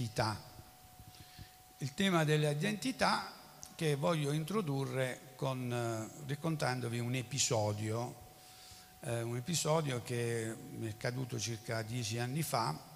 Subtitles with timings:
[0.00, 0.40] identità.
[1.78, 3.32] Il tema delle identità
[3.74, 8.28] che voglio introdurre con, eh, raccontandovi un episodio,
[9.00, 12.88] eh, un episodio che mi è accaduto circa dieci anni fa.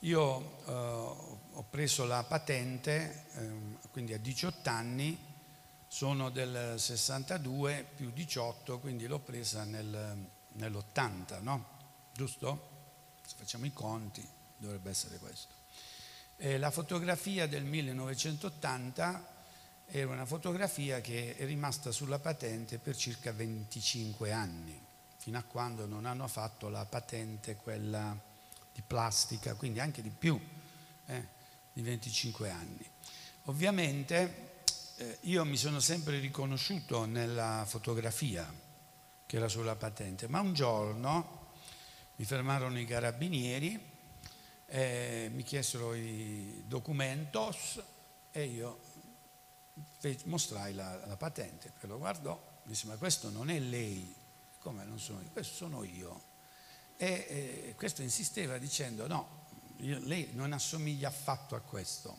[0.00, 5.18] Io eh, ho preso la patente, eh, quindi a 18 anni,
[5.88, 11.74] sono del 62 più 18, quindi l'ho presa nel, nell'80, no?
[12.12, 12.74] Giusto?
[13.24, 14.26] Se facciamo i conti
[14.58, 15.55] dovrebbe essere questo.
[16.36, 19.34] E la fotografia del 1980
[19.86, 24.78] era una fotografia che è rimasta sulla patente per circa 25 anni,
[25.16, 28.14] fino a quando non hanno fatto la patente quella
[28.72, 30.38] di plastica, quindi anche di più,
[31.06, 31.26] eh,
[31.72, 32.90] di 25 anni.
[33.44, 34.64] Ovviamente
[34.96, 38.52] eh, io mi sono sempre riconosciuto nella fotografia
[39.24, 41.44] che era sulla patente, ma un giorno
[42.16, 43.94] mi fermarono i carabinieri,
[44.66, 47.82] eh, mi chiesero i documentos
[48.30, 48.80] e io
[50.24, 54.14] mostrai la, la patente, poi lo guardò, disse ma questo non è lei,
[54.58, 56.34] come non sono io, questo sono io.
[56.96, 59.46] E eh, questo insisteva dicendo no,
[59.78, 62.18] io, lei non assomiglia affatto a questo,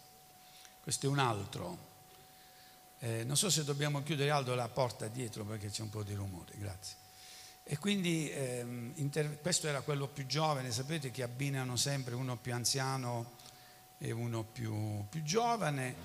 [0.82, 1.86] questo è un altro.
[3.00, 6.14] Eh, non so se dobbiamo chiudere Aldo la porta dietro perché c'è un po' di
[6.14, 7.07] rumore, grazie.
[7.70, 12.54] E quindi ehm, inter- questo era quello più giovane, sapete che abbinano sempre uno più
[12.54, 13.34] anziano
[13.98, 15.96] e uno più, più giovane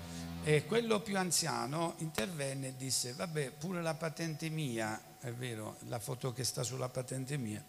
[0.43, 5.99] e quello più anziano intervenne e disse, vabbè, pure la patente mia, è vero, la
[5.99, 7.63] foto che sta sulla patente mia,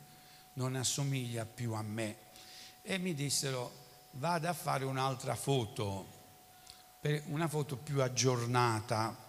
[0.55, 2.17] non assomiglia più a me.
[2.83, 3.71] E mi dissero,
[4.15, 6.07] vada a fare un'altra foto,
[7.27, 9.24] una foto più aggiornata,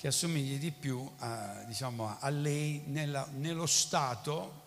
[0.00, 4.62] che assomigli di più a, diciamo, a lei nella, nello stato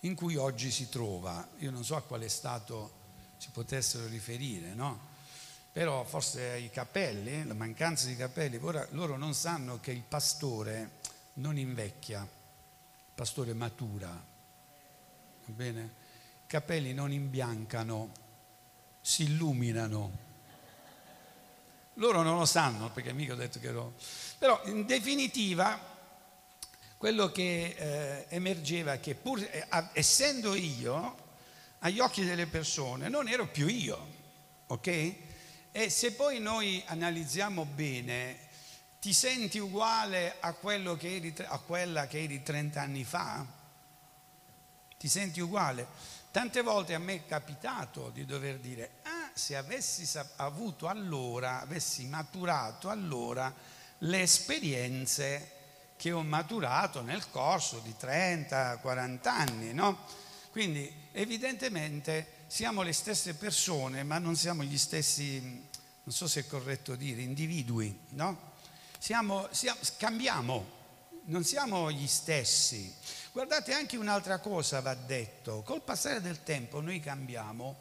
[0.00, 1.46] in cui oggi si trova.
[1.58, 2.90] Io non so a quale stato
[3.36, 4.98] si potessero riferire, no?
[5.70, 10.90] però forse i capelli, la mancanza di capelli, ora loro non sanno che il pastore
[11.34, 15.82] non invecchia, il pastore matura, va bene?
[16.42, 18.10] I capelli non imbiancano,
[19.00, 20.26] si illuminano.
[21.98, 23.94] Loro non lo sanno perché mica ho detto che lo...
[24.38, 25.96] Però in definitiva
[26.96, 31.26] quello che eh, emergeva è che pur eh, essendo io,
[31.80, 34.06] agli occhi delle persone non ero più io,
[34.66, 35.14] ok?
[35.70, 38.46] E se poi noi analizziamo bene,
[39.00, 43.44] ti senti uguale a, che eri, a quella che eri 30 anni fa?
[44.96, 45.86] Ti senti uguale?
[46.30, 50.06] Tante volte a me è capitato di dover dire, ah, se avessi
[50.36, 53.54] avuto allora, avessi maturato allora
[53.98, 55.52] le esperienze
[55.96, 60.04] che ho maturato nel corso di 30-40 anni, no?
[60.50, 66.46] Quindi evidentemente siamo le stesse persone, ma non siamo gli stessi, non so se è
[66.46, 68.56] corretto dire, individui, no?
[68.98, 70.66] Siamo, siamo, cambiamo,
[71.26, 72.92] non siamo gli stessi.
[73.30, 77.76] Guardate, anche un'altra cosa va detto, col passare del tempo noi cambiamo,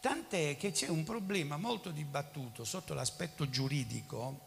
[0.00, 4.46] tant'è che c'è un problema molto dibattuto sotto l'aspetto giuridico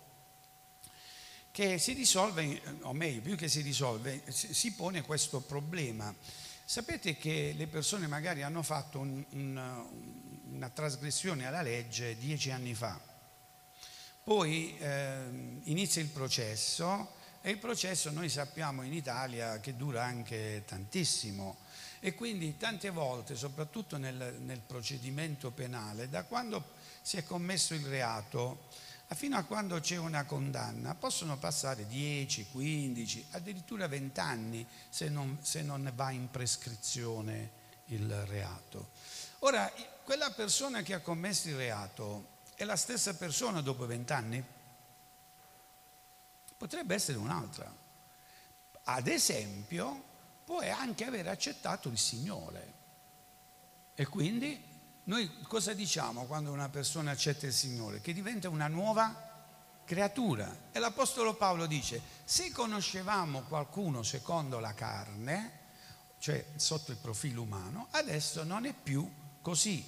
[1.52, 6.14] che si risolve, o meglio, più che si risolve, si pone questo problema.
[6.64, 9.86] Sapete che le persone magari hanno fatto un, un,
[10.52, 13.00] una trasgressione alla legge dieci anni fa,
[14.24, 20.64] poi eh, inizia il processo e il processo noi sappiamo in Italia che dura anche
[20.68, 21.58] tantissimo
[22.00, 26.64] e quindi tante volte, soprattutto nel, nel procedimento penale, da quando
[27.02, 28.68] si è commesso il reato,
[29.16, 35.40] fino a quando c'è una condanna possono passare 10, 15, addirittura 20 anni se non,
[35.42, 38.90] se non va in prescrizione il reato.
[39.40, 39.72] Ora,
[40.04, 44.44] quella persona che ha commesso il reato è la stessa persona dopo 20 anni?
[46.58, 47.73] Potrebbe essere un'altra.
[48.84, 50.03] Ad esempio,
[50.49, 52.73] può anche aver accettato il Signore.
[53.93, 54.59] E quindi
[55.03, 58.01] noi cosa diciamo quando una persona accetta il Signore?
[58.01, 59.28] Che diventa una nuova
[59.85, 60.51] creatura.
[60.72, 65.59] E l'Apostolo Paolo dice, se conoscevamo qualcuno secondo la carne,
[66.17, 69.07] cioè sotto il profilo umano, adesso non è più
[69.41, 69.87] così.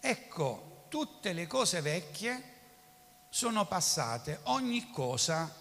[0.00, 2.54] Ecco, tutte le cose vecchie
[3.28, 5.54] sono passate, ogni cosa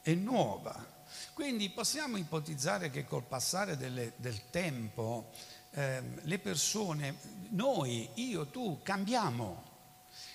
[0.00, 0.91] è nuova.
[1.32, 5.30] Quindi possiamo ipotizzare che col passare delle, del tempo
[5.72, 7.16] eh, le persone,
[7.50, 9.70] noi, io, tu, cambiamo.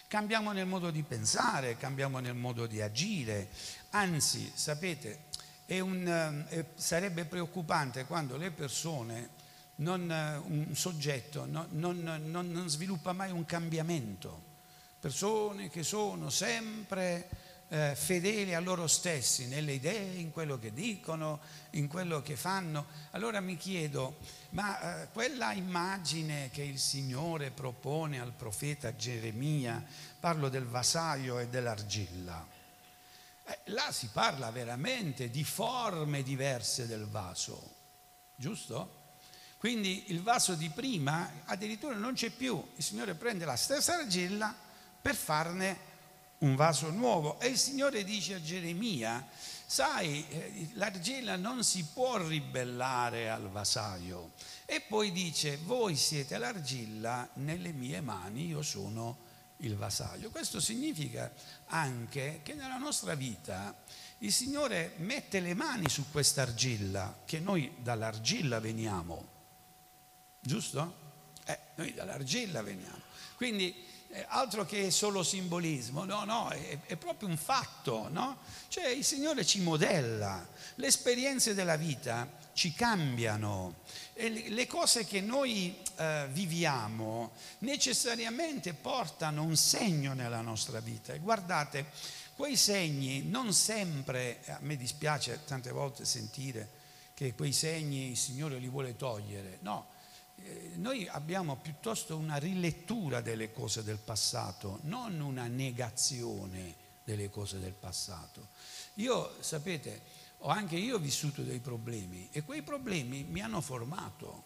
[0.08, 3.50] Cambiamo nel modo di pensare, cambiamo nel modo di agire.
[3.92, 5.26] Anzi, sapete,
[5.68, 9.30] un, eh, sarebbe preoccupante quando le persone,
[9.76, 10.10] non,
[10.48, 14.48] un soggetto, non, non, non sviluppa mai un cambiamento
[15.00, 17.30] persone che sono sempre
[17.70, 21.40] eh, fedeli a loro stessi nelle idee, in quello che dicono,
[21.72, 22.86] in quello che fanno.
[23.12, 24.20] Allora mi chiedo,
[24.52, 29.84] ma eh, quella immagine che il Signore propone al profeta Geremia,
[30.20, 32.46] parlo del vasaio e dell'argilla,
[33.46, 37.76] eh, là si parla veramente di forme diverse del vaso,
[38.36, 39.06] giusto?
[39.58, 44.56] Quindi il vaso di prima addirittura non c'è più, il Signore prende la stessa argilla
[45.02, 45.96] per farne
[46.40, 47.40] un vaso nuovo.
[47.40, 49.26] E il Signore dice a Geremia,
[49.66, 54.32] sai, eh, l'argilla non si può ribellare al vasaio.
[54.66, 59.26] E poi dice, voi siete l'argilla, nelle mie mani io sono
[59.58, 60.30] il vasaio.
[60.30, 61.32] Questo significa
[61.68, 63.76] anche che nella nostra vita
[64.20, 69.28] il Signore mette le mani su questa argilla, che noi dall'argilla veniamo,
[70.40, 71.06] giusto?
[71.46, 73.02] Eh, noi dall'argilla veniamo.
[73.36, 73.86] Quindi
[74.28, 78.38] altro che solo simbolismo, no, no, è, è proprio un fatto, no?
[78.68, 80.46] Cioè il Signore ci modella,
[80.76, 83.76] le esperienze della vita ci cambiano.
[84.14, 91.14] E le cose che noi eh, viviamo necessariamente portano un segno nella nostra vita.
[91.14, 91.86] E guardate,
[92.36, 96.70] quei segni non sempre, a me dispiace tante volte sentire
[97.14, 99.97] che quei segni il Signore li vuole togliere, no, eh,
[100.76, 107.74] noi abbiamo piuttosto una rilettura delle cose del passato, non una negazione delle cose del
[107.74, 108.50] passato.
[108.96, 110.02] Io, sapete,
[110.40, 114.44] ho anche io vissuto dei problemi e quei problemi mi hanno formato.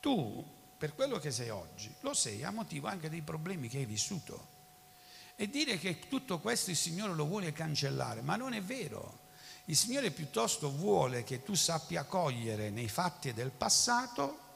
[0.00, 0.44] Tu,
[0.76, 4.56] per quello che sei oggi, lo sei a motivo anche dei problemi che hai vissuto.
[5.36, 9.26] E dire che tutto questo il Signore lo vuole cancellare, ma non è vero.
[9.66, 14.46] Il Signore piuttosto vuole che tu sappia cogliere nei fatti del passato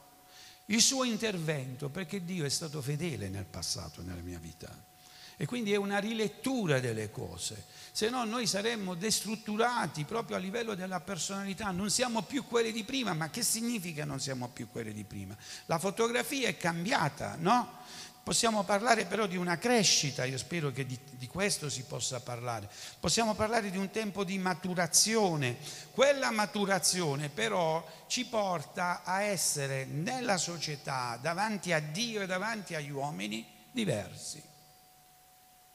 [0.73, 4.91] il suo intervento, perché Dio è stato fedele nel passato, nella mia vita.
[5.37, 10.75] E quindi è una rilettura delle cose, se no noi saremmo destrutturati proprio a livello
[10.75, 14.95] della personalità, non siamo più quelli di prima, ma che significa non siamo più quelli
[14.95, 15.37] di prima?
[15.67, 17.81] La fotografia è cambiata, no?
[18.23, 22.71] Possiamo parlare però di una crescita, io spero che di, di, questo si possa parlare.
[23.01, 25.57] Possiamo parlare di un tempo di maturazione.
[25.91, 32.91] Quella maturazione però ci porta a essere nella società, davanti a Dio e davanti agli
[32.91, 34.41] uomini, diversi.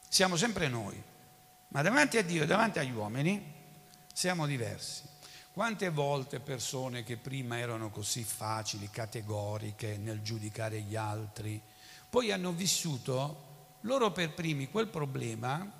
[0.08, 1.02] Siamo sempre noi,
[1.68, 3.56] ma davanti a Dio e davanti agli uomini
[4.10, 5.02] siamo diversi.
[5.52, 11.60] Quante volte persone che prima erano così facili, categoriche nel giudicare gli altri,
[12.08, 13.46] poi hanno vissuto
[13.82, 15.70] loro per primi quel problema,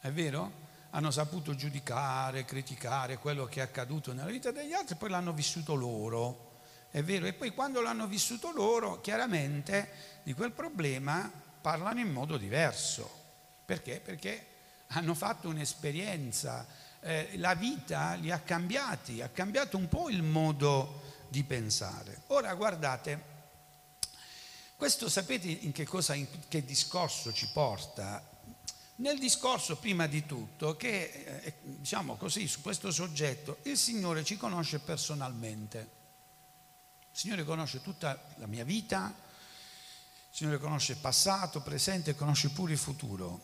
[0.00, 0.62] è vero?
[0.90, 5.74] Hanno saputo giudicare, criticare quello che è accaduto nella vita degli altri, poi l'hanno vissuto
[5.74, 6.52] loro,
[6.90, 7.26] è vero?
[7.26, 11.30] E poi quando l'hanno vissuto loro, chiaramente di quel problema
[11.60, 13.22] parlano in modo diverso.
[13.64, 14.00] Perché?
[14.00, 14.46] Perché
[14.88, 16.66] hanno fatto un'esperienza,
[17.00, 22.22] eh, la vita li ha cambiati, ha cambiato un po' il modo di pensare.
[22.28, 23.33] Ora guardate,
[24.84, 28.22] questo sapete in che, cosa, in che discorso ci porta?
[28.96, 34.36] Nel discorso, prima di tutto, che eh, diciamo così, su questo soggetto, il Signore ci
[34.36, 35.78] conosce personalmente.
[37.10, 42.72] Il Signore conosce tutta la mia vita, il Signore conosce passato, presente e conosce pure
[42.72, 43.40] il futuro.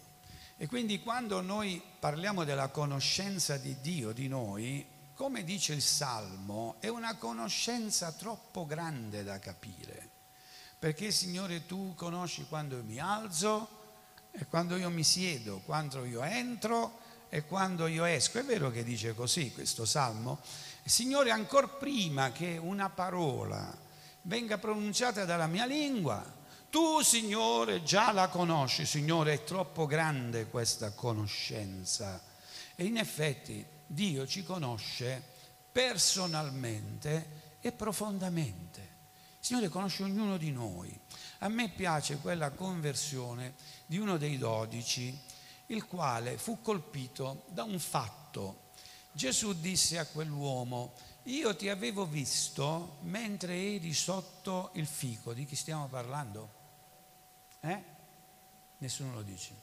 [0.58, 6.76] E quindi quando noi parliamo della conoscenza di Dio, di noi, come dice il Salmo,
[6.80, 10.18] è una conoscenza troppo grande da capire.
[10.80, 13.68] Perché Signore tu conosci quando mi alzo
[14.30, 18.38] e quando io mi siedo, quando io entro e quando io esco.
[18.38, 20.38] È vero che dice così questo salmo?
[20.82, 23.76] Signore, ancora prima che una parola
[24.22, 26.24] venga pronunciata dalla mia lingua,
[26.70, 32.22] tu Signore già la conosci, Signore è troppo grande questa conoscenza.
[32.74, 35.22] E in effetti Dio ci conosce
[35.70, 38.89] personalmente e profondamente.
[39.40, 40.96] Signore conosce ognuno di noi.
[41.38, 43.54] A me piace quella conversione
[43.86, 45.18] di uno dei dodici,
[45.66, 48.68] il quale fu colpito da un fatto.
[49.12, 50.92] Gesù disse a quell'uomo,
[51.24, 55.32] io ti avevo visto mentre eri sotto il fico.
[55.32, 56.50] Di chi stiamo parlando?
[57.60, 57.82] Eh?
[58.78, 59.54] Nessuno lo dice.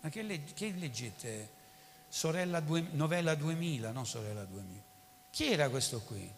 [0.00, 1.60] Ma che, leg- che leggete?
[2.08, 4.82] Sorella due- novella 2000, non sorella 2000.
[5.30, 6.30] Chi era questo qui?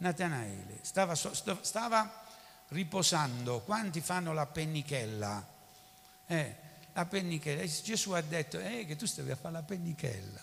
[0.00, 2.24] Natanaele stava, stava,
[2.68, 3.60] riposando.
[3.60, 5.46] Quanti fanno la pennichella?
[6.26, 6.56] Eh,
[6.92, 7.64] la pennichella.
[7.64, 10.40] Gesù ha detto eh, che tu stavi a fare la pennichella.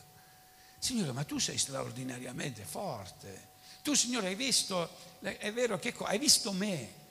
[0.78, 3.56] Signore, ma tu sei straordinariamente forte.
[3.82, 4.90] Tu, Signore, hai visto,
[5.22, 7.06] è vero che hai visto me.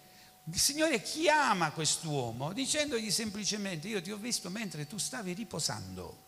[0.44, 6.24] Il Signore chiama quest'uomo dicendogli semplicemente io ti ho visto mentre tu stavi riposando.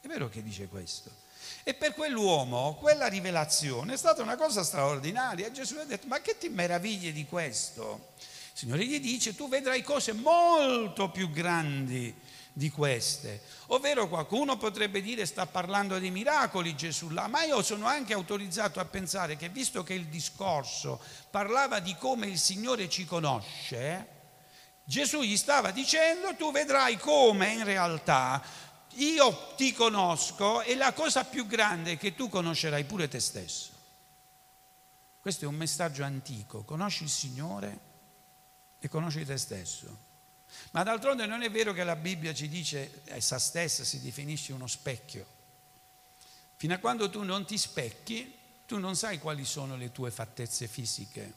[0.00, 1.10] È vero che dice questo?
[1.62, 5.50] E per quell'uomo quella rivelazione è stata una cosa straordinaria.
[5.50, 8.12] Gesù ha detto ma che ti meravigli di questo?
[8.18, 12.14] Il Signore gli dice tu vedrai cose molto più grandi
[12.56, 13.42] di queste.
[13.66, 18.78] Ovvero qualcuno potrebbe dire sta parlando di miracoli Gesù là, ma io sono anche autorizzato
[18.78, 24.12] a pensare che visto che il discorso parlava di come il Signore ci conosce,
[24.84, 28.40] Gesù gli stava dicendo tu vedrai come in realtà
[28.96, 33.72] io ti conosco e la cosa più grande è che tu conoscerai pure te stesso.
[35.20, 37.78] Questo è un messaggio antico, conosci il Signore
[38.78, 40.12] e conosci te stesso.
[40.72, 44.66] Ma d'altronde non è vero che la Bibbia ci dice, essa stessa si definisce uno
[44.66, 45.26] specchio.
[46.56, 50.66] Fino a quando tu non ti specchi, tu non sai quali sono le tue fattezze
[50.68, 51.34] fisiche.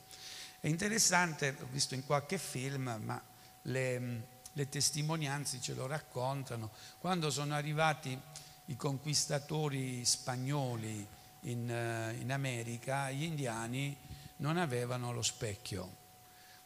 [0.59, 3.21] È interessante, ho visto in qualche film, ma
[3.63, 8.19] le, le testimonianze ce lo raccontano, quando sono arrivati
[8.65, 11.07] i conquistatori spagnoli
[11.41, 13.95] in, eh, in America, gli indiani
[14.37, 16.05] non avevano lo specchio.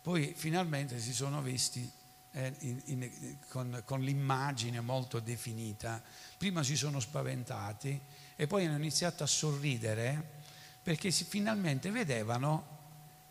[0.01, 1.91] Poi finalmente si sono visti
[2.31, 6.01] eh, in, in, con, con l'immagine molto definita,
[6.37, 7.99] prima si sono spaventati
[8.37, 10.39] e poi hanno iniziato a sorridere
[10.81, 12.79] perché si, finalmente vedevano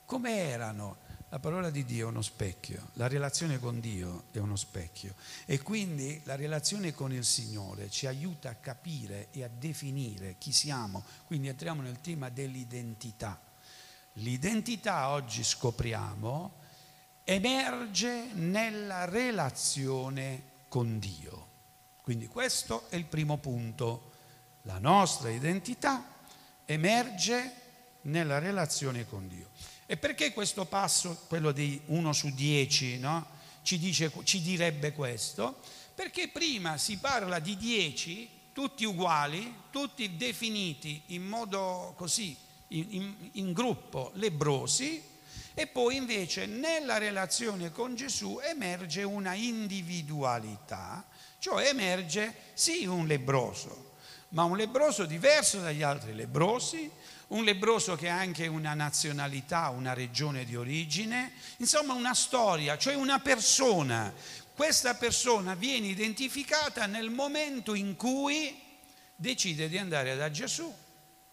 [0.05, 1.00] come erano.
[1.33, 5.63] La parola di Dio è uno specchio, la relazione con Dio è uno specchio e
[5.63, 11.05] quindi la relazione con il Signore ci aiuta a capire e a definire chi siamo,
[11.27, 13.41] quindi entriamo nel tema dell'identità.
[14.15, 16.55] L'identità oggi scopriamo
[17.23, 21.47] emerge nella relazione con Dio.
[22.03, 24.11] Quindi questo è il primo punto.
[24.63, 26.05] La nostra identità
[26.65, 27.53] emerge
[28.03, 29.79] nella relazione con Dio.
[29.91, 33.27] E perché questo passo, quello di 1 su 10, no?
[33.63, 35.59] ci, dice, ci direbbe questo?
[35.97, 42.37] Perché prima si parla di 10, tutti uguali, tutti definiti in modo così,
[42.69, 45.03] in, in, in gruppo lebrosi,
[45.55, 51.05] e poi invece nella relazione con Gesù emerge una individualità,
[51.41, 53.95] cioè emerge sì un lebroso,
[54.29, 56.89] ma un lebroso diverso dagli altri lebrosi,
[57.31, 62.95] un lebroso che ha anche una nazionalità, una regione di origine, insomma una storia, cioè
[62.95, 64.13] una persona.
[64.55, 68.61] Questa persona viene identificata nel momento in cui
[69.15, 70.73] decide di andare da Gesù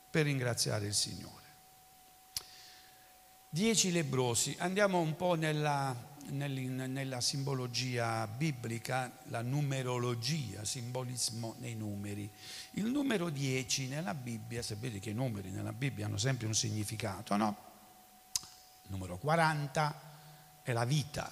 [0.09, 1.35] per ringraziare il Signore.
[3.49, 5.95] Dieci lebrosi, andiamo un po' nella,
[6.29, 12.29] nella simbologia biblica, la numerologia, simbolismo nei numeri.
[12.71, 17.35] Il numero 10 nella Bibbia, sapete che i numeri nella Bibbia hanno sempre un significato,
[17.35, 17.57] no?
[18.83, 20.01] Il numero 40
[20.63, 21.31] è la vita,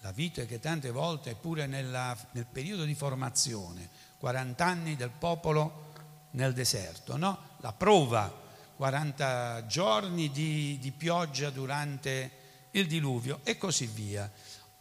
[0.00, 5.92] la vita che tante volte, pure nella, nel periodo di formazione, 40 anni del popolo
[6.32, 7.56] nel deserto, no?
[7.58, 8.46] La prova
[8.78, 12.37] 40 giorni di, di pioggia durante
[12.72, 14.30] il diluvio e così via.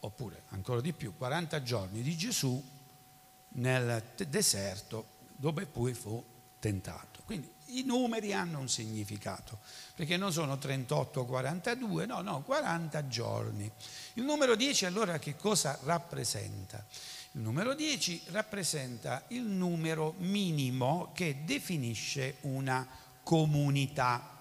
[0.01, 2.63] Oppure ancora di più, 40 giorni di Gesù
[3.49, 6.23] nel deserto dove poi fu
[6.59, 7.21] tentato.
[7.25, 9.59] Quindi i numeri hanno un significato,
[9.95, 13.69] perché non sono 38 o 42, no, no, 40 giorni.
[14.13, 16.85] Il numero 10 allora che cosa rappresenta?
[17.33, 22.87] Il numero 10 rappresenta il numero minimo che definisce una
[23.21, 24.36] comunità.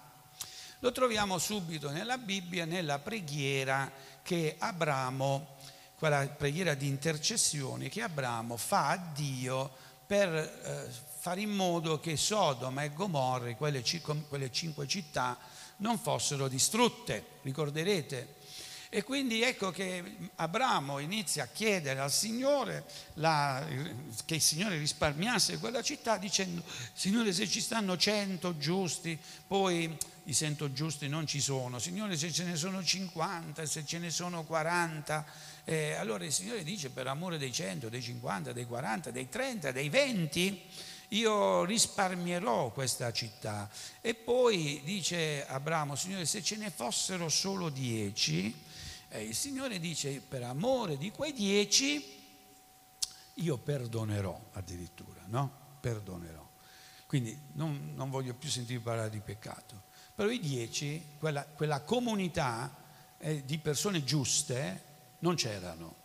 [0.79, 3.91] Lo troviamo subito nella Bibbia, nella preghiera
[4.21, 5.55] che Abramo,
[5.97, 9.71] quella preghiera di intercessione che Abramo fa a Dio
[10.05, 13.83] per eh, fare in modo che Sodoma e Gomorra, quelle,
[14.29, 15.37] quelle cinque città,
[15.77, 17.25] non fossero distrutte.
[17.41, 18.35] Ricorderete
[18.89, 20.03] e quindi ecco che
[20.35, 23.65] Abramo inizia a chiedere al Signore la,
[24.25, 26.63] che il Signore risparmiasse quella città dicendo,
[26.93, 32.31] Signore se ci stanno cento giusti, poi i cento giusti non ci sono, Signore se
[32.31, 35.25] ce ne sono 50, se ce ne sono 40,
[35.65, 39.71] eh, allora il Signore dice per amore dei 100, dei 50, dei 40, dei 30,
[39.71, 40.61] dei 20,
[41.09, 43.69] io risparmierò questa città.
[44.01, 48.53] E poi dice Abramo, Signore, se ce ne fossero solo 10,
[49.17, 52.15] e il Signore dice, per amore di quei dieci,
[53.35, 55.51] io perdonerò addirittura, no?
[55.79, 56.45] Perdonerò.
[57.05, 59.83] Quindi non, non voglio più sentire parlare di peccato.
[60.13, 62.75] Però i dieci, quella, quella comunità
[63.19, 64.83] eh, di persone giuste,
[65.19, 65.95] non c'erano.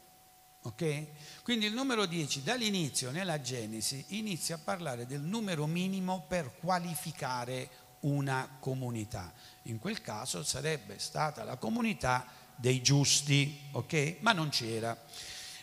[0.62, 1.07] Ok?
[1.42, 7.69] Quindi il numero 10 dall'inizio nella Genesi inizia a parlare del numero minimo per qualificare
[8.00, 9.33] una comunità.
[9.62, 12.26] In quel caso sarebbe stata la comunità
[12.62, 14.19] dei giusti, ok?
[14.21, 14.97] Ma non c'era.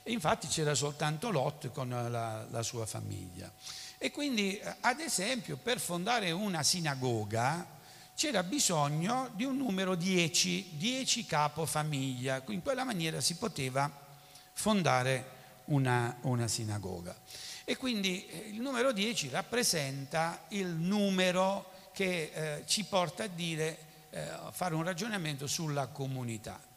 [0.03, 3.49] E infatti c'era soltanto Lot con la, la sua famiglia.
[3.97, 7.65] E quindi, ad esempio, per fondare una sinagoga
[8.15, 12.43] c'era bisogno di un numero 10, 10 capofamiglia.
[12.49, 13.89] In quella maniera si poteva
[14.51, 17.15] fondare una, una sinagoga.
[17.63, 23.77] E quindi eh, il numero 10 rappresenta il numero che eh, ci porta a dire,
[24.09, 26.67] eh, a fare un ragionamento sulla comunità.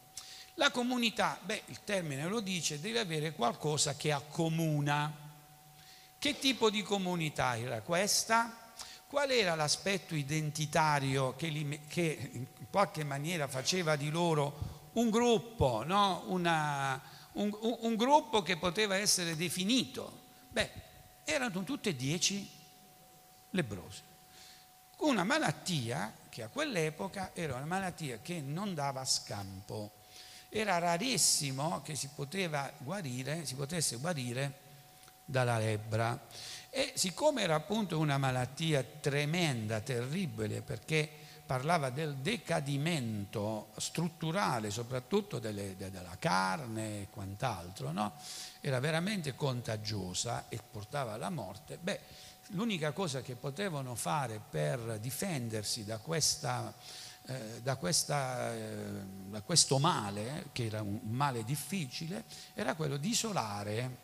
[0.57, 5.21] La comunità, beh, il termine lo dice, deve avere qualcosa che accomuna.
[6.19, 8.55] Che tipo di comunità era questa?
[9.07, 15.85] Qual era l'aspetto identitario che, li, che in qualche maniera faceva di loro un gruppo,
[15.85, 16.25] no?
[16.27, 17.01] Una,
[17.33, 20.21] un, un, gruppo che poteva essere definito?
[20.51, 20.71] Beh,
[21.25, 22.49] erano tutte e dieci
[23.51, 24.03] lebrosi.
[24.99, 30.01] Una malattia che a quell'epoca era una malattia che non dava scampo
[30.55, 32.11] era rarissimo che si,
[32.79, 34.59] guarire, si potesse guarire
[35.25, 36.27] dalla lebbra.
[36.69, 41.09] E siccome era appunto una malattia tremenda, terribile, perché
[41.47, 48.13] parlava del decadimento strutturale, soprattutto delle, della carne e quant'altro, no?
[48.61, 52.01] era veramente contagiosa e portava alla morte, beh,
[52.49, 56.73] l'unica cosa che potevano fare per difendersi da questa
[57.63, 58.79] da, questa, eh,
[59.29, 62.25] da, questo male, che era un male difficile,
[62.55, 63.97] era quello di isolare,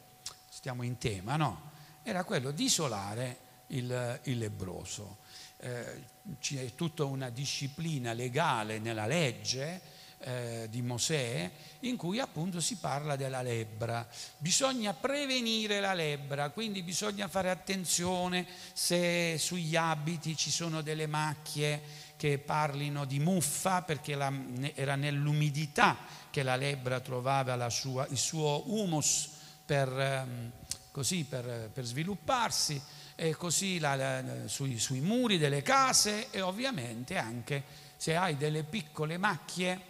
[0.49, 1.71] stiamo in tema, no?
[2.03, 5.19] Era quello di isolare il, il lebroso.
[5.59, 6.05] Eh,
[6.41, 13.17] c'è tutta una disciplina legale nella legge eh, di Mosè in cui appunto si parla
[13.17, 14.07] della lebbra.
[14.39, 22.07] Bisogna prevenire la lebbra, quindi bisogna fare attenzione se sugli abiti ci sono delle macchie
[22.19, 24.31] che parlino di muffa perché la,
[24.75, 25.97] era nell'umidità
[26.31, 29.31] che la lebbra trovava sua, il suo humus
[29.65, 30.51] per, ehm,
[30.91, 32.83] così, per, per svilupparsi
[33.15, 37.63] e così la, la, sui, sui muri delle case e ovviamente anche
[37.97, 39.81] se hai delle piccole macchie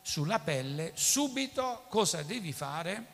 [0.00, 3.12] sulla pelle, subito cosa devi fare?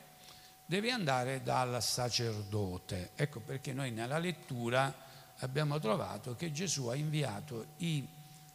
[0.64, 3.10] Devi andare dal sacerdote.
[3.16, 4.94] Ecco perché noi nella lettura
[5.38, 8.06] abbiamo trovato che Gesù ha inviato i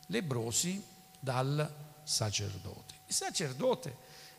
[0.07, 0.83] lebrosi
[1.19, 2.93] dal sacerdote.
[3.07, 3.95] Il sacerdote,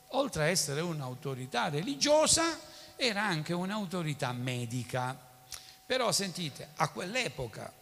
[0.08, 2.58] oltre a essere un'autorità religiosa,
[2.96, 5.18] era anche un'autorità medica.
[5.84, 7.72] Però sentite, a quell'epoca,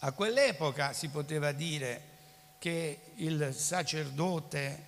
[0.00, 2.14] a quell'epoca si poteva dire
[2.58, 4.84] che il sacerdote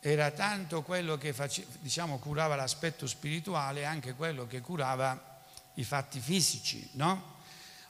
[0.00, 5.42] era tanto quello che face, diciamo, curava l'aspetto spirituale, anche quello che curava
[5.74, 7.34] i fatti fisici, no?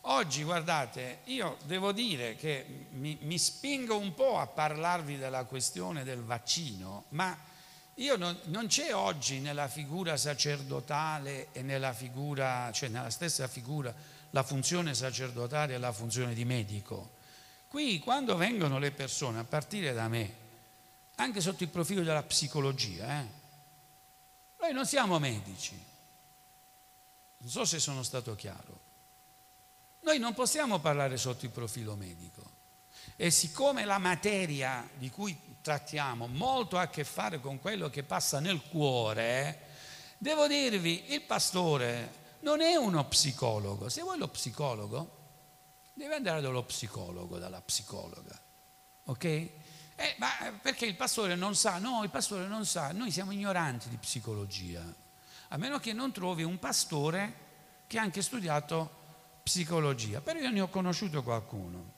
[0.08, 6.04] Oggi, guardate, io devo dire che mi, mi, spingo un po' a parlarvi della questione
[6.04, 7.36] del vaccino, ma
[7.94, 13.92] io non, non, c'è oggi nella figura sacerdotale e nella figura, cioè nella stessa figura,
[14.30, 17.14] la funzione sacerdotale e la funzione di medico.
[17.66, 20.34] Qui, quando vengono le persone, a partire da me,
[21.16, 23.26] anche sotto il profilo della psicologia, eh,
[24.60, 25.76] noi non siamo medici.
[27.38, 28.85] Non so se sono stato chiaro.
[30.06, 32.40] Noi non possiamo parlare sotto il profilo medico
[33.16, 38.04] e siccome la materia di cui trattiamo molto ha a che fare con quello che
[38.04, 39.62] passa nel cuore,
[40.18, 43.88] devo dirvi, il pastore non è uno psicologo.
[43.88, 45.10] Se vuoi lo psicologo,
[45.92, 48.40] deve andare dallo psicologo, dalla psicologa.
[49.06, 49.24] Ok?
[49.24, 50.28] Eh, ma
[50.62, 51.78] perché il pastore non sa?
[51.78, 52.92] No, il pastore non sa.
[52.92, 54.84] Noi siamo ignoranti di psicologia.
[55.48, 57.44] A meno che non trovi un pastore
[57.88, 59.02] che ha anche studiato
[59.46, 61.94] psicologia, però io ne ho conosciuto qualcuno.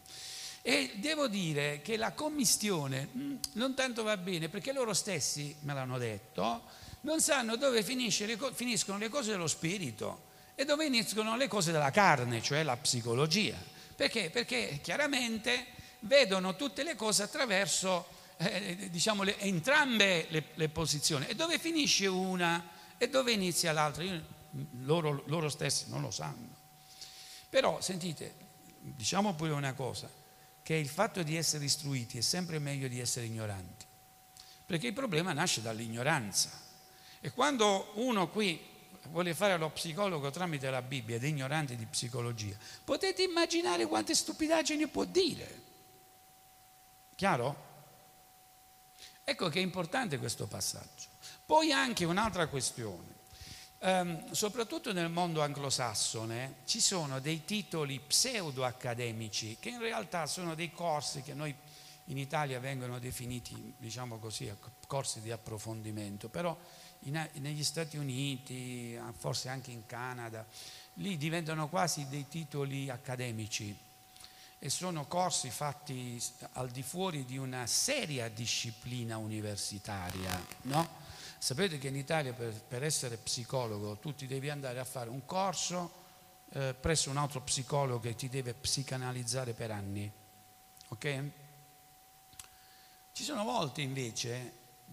[0.61, 5.73] E devo dire che la commistione mm, non tanto va bene perché loro stessi, me
[5.73, 6.65] l'hanno detto,
[7.03, 12.43] non sanno dove finiscono le cose dello spirito e dove iniziano le cose della carne,
[12.43, 13.57] cioè la psicologia.
[13.97, 14.29] Perché?
[14.29, 15.69] Perché chiaramente
[16.01, 18.07] vedono tutte le cose attraverso
[18.37, 21.27] eh, diciamo, le, entrambe le, le, posizioni.
[21.27, 24.03] E dove finisce una e dove inizia l'altra?
[24.03, 24.23] Io,
[24.81, 26.58] loro, loro stessi non lo sanno.
[27.49, 28.35] Però sentite,
[28.81, 30.11] diciamo pure una cosa,
[30.63, 33.87] che il fatto di essere istruiti è sempre meglio di essere ignoranti,
[34.67, 36.51] perché il problema nasce dall'ignoranza.
[37.21, 38.61] E quando uno qui
[39.11, 44.15] vuole fare lo psicologo tramite la Bibbia ed è ignorante di psicologia, potete immaginare quante
[44.15, 45.63] stupidaggini può dire.
[47.15, 47.67] Chiaro?
[49.25, 51.09] Ecco che è importante questo passaggio.
[51.45, 53.18] Poi anche un'altra questione.
[53.81, 60.57] Um, soprattutto nel mondo anglosassone ci sono dei titoli pseudo accademici che in realtà sono
[60.57, 61.55] dei corsi che noi
[62.07, 64.53] in Italia vengono definiti, diciamo così,
[64.87, 66.59] corsi di approfondimento, però
[67.01, 70.45] in, negli Stati Uniti, forse anche in Canada,
[70.95, 73.77] lì diventano quasi dei titoli accademici
[74.59, 76.21] e sono corsi fatti
[76.55, 81.07] al di fuori di una seria disciplina universitaria, no?
[81.39, 85.25] Sapete che in Italia per, per, essere psicologo tu ti devi andare a fare un
[85.25, 86.07] corso
[86.51, 90.11] eh, presso un altro psicologo che ti deve psicanalizzare per anni,
[90.89, 91.31] ok?
[93.13, 94.53] Ci sono volte invece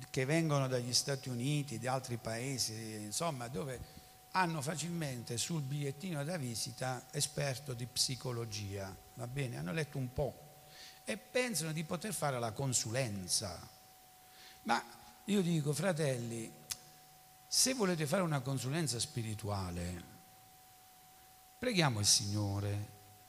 [0.10, 6.38] che vengono dagli Stati Uniti, di altri paesi, insomma, dove hanno facilmente sul bigliettino da
[6.38, 9.58] visita esperto di psicologia, va bene?
[9.58, 10.45] Hanno letto un po'
[11.05, 13.58] e pensano di poter fare la consulenza.
[14.63, 14.84] Ma
[15.25, 16.51] io dico, fratelli,
[17.47, 20.03] se volete fare una consulenza spirituale,
[21.57, 22.88] preghiamo il Signore,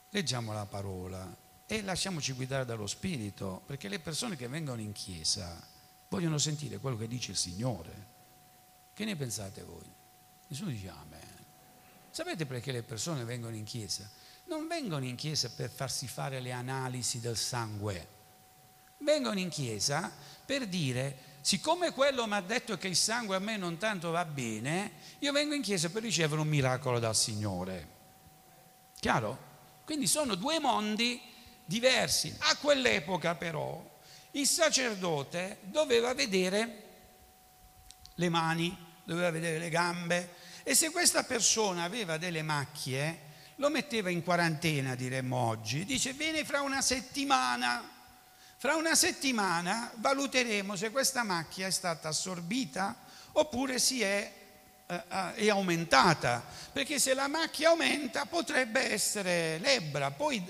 [0.09, 5.59] leggiamo la parola e lasciamoci guidare dallo Spirito, perché le persone che vengono in chiesa
[6.09, 8.15] vogliono sentire quello che dice il Signore.
[8.93, 9.89] Che ne pensate voi?
[10.47, 11.45] Nessuno dice amen.
[12.11, 14.09] Sapete perché le persone vengono in chiesa?
[14.45, 18.07] Non vengono in chiesa per farsi fare le analisi del sangue.
[18.99, 20.11] Vengono in chiesa
[20.45, 21.15] per dire,
[21.47, 25.31] siccome quello mi ha detto che il sangue a me non tanto va bene, io
[25.31, 27.87] vengo in chiesa per ricevere un miracolo dal Signore.
[28.99, 29.45] Chiaro?
[29.85, 31.21] Quindi sono due mondi
[31.63, 32.35] diversi.
[32.37, 33.81] A quell'epoca però
[34.31, 36.83] il sacerdote doveva vedere
[38.15, 40.33] le mani, doveva vedere le gambe
[40.63, 43.21] e se questa persona aveva delle macchie
[43.55, 47.96] lo metteva in quarantena, diremmo oggi, dice vieni fra una settimana,
[48.57, 52.95] fra una settimana valuteremo se questa macchia è stata assorbita
[53.33, 54.31] oppure si è
[54.89, 56.41] eh, eh, è aumentata,
[56.71, 60.11] perché se la macchia aumenta potrebbe essere lebbra.
[60.11, 60.41] Poi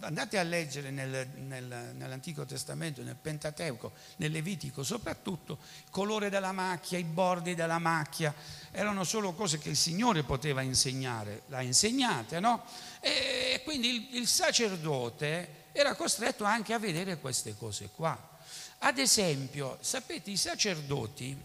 [0.00, 6.52] andate a leggere nel, nel, nell'Antico Testamento, nel Pentateuco, nel Levitico, soprattutto il colore della
[6.52, 8.34] macchia, i bordi della macchia,
[8.72, 12.64] erano solo cose che il Signore poteva insegnare, l'ha insegnate, no?
[13.00, 18.36] E quindi il, il sacerdote era costretto anche a vedere queste cose qua.
[18.78, 21.36] Ad esempio, sapete, i sacerdoti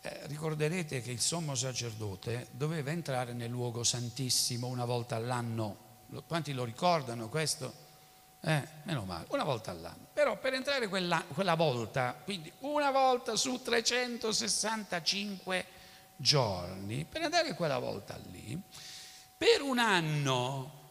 [0.00, 5.84] eh, ricorderete che il sommo sacerdote doveva entrare nel luogo santissimo una volta all'anno.
[6.26, 7.84] Quanti lo ricordano questo?
[8.40, 10.06] Eh, meno male, una volta all'anno.
[10.12, 15.66] Però per entrare quella, quella volta, quindi una volta su 365
[16.14, 18.56] giorni, per andare quella volta lì,
[19.36, 20.84] per un anno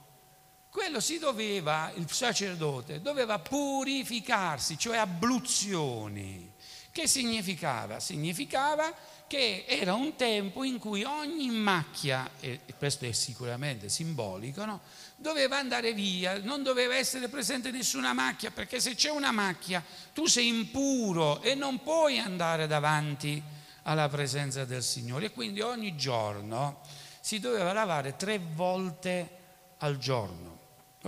[0.75, 6.51] quello si doveva, il sacerdote doveva purificarsi, cioè abluzioni.
[6.91, 8.01] Che significava?
[8.01, 8.93] Significava
[9.25, 14.81] che era un tempo in cui ogni macchia, e questo è sicuramente simbolico, no?
[15.15, 19.81] doveva andare via, non doveva essere presente nessuna macchia, perché se c'è una macchia
[20.13, 23.41] tu sei impuro e non puoi andare davanti
[23.83, 25.27] alla presenza del Signore.
[25.27, 26.81] E quindi ogni giorno
[27.21, 29.29] si doveva lavare tre volte
[29.77, 30.54] al giorno.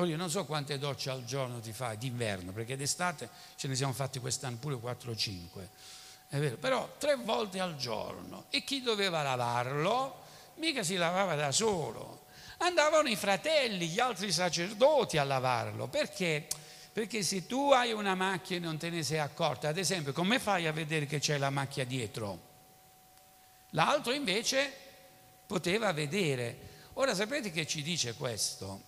[0.06, 3.94] Io non so quante docce al giorno ti fai d'inverno, perché d'estate ce ne siamo
[3.94, 5.70] fatti quest'anno pure 4 o 5.
[6.30, 8.46] È vero, però tre volte al giorno.
[8.50, 10.26] E chi doveva lavarlo?
[10.56, 12.26] Mica si lavava da solo.
[12.58, 15.88] Andavano i fratelli, gli altri sacerdoti a lavarlo.
[15.88, 16.48] Perché?
[16.92, 20.40] Perché se tu hai una macchia e non te ne sei accorta, ad esempio, come
[20.40, 22.40] fai a vedere che c'è la macchia dietro?
[23.72, 24.72] L'altro invece
[25.46, 26.58] poteva vedere.
[26.94, 28.87] Ora sapete che ci dice questo?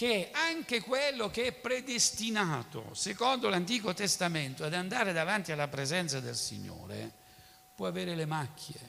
[0.00, 6.36] Che anche quello che è predestinato, secondo l'Antico Testamento, ad andare davanti alla presenza del
[6.36, 7.12] Signore,
[7.74, 8.80] può avere le macchie.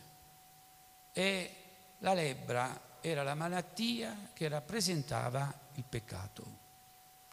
[1.11, 1.55] E
[1.97, 6.59] la lebbra era la malattia che rappresentava il peccato.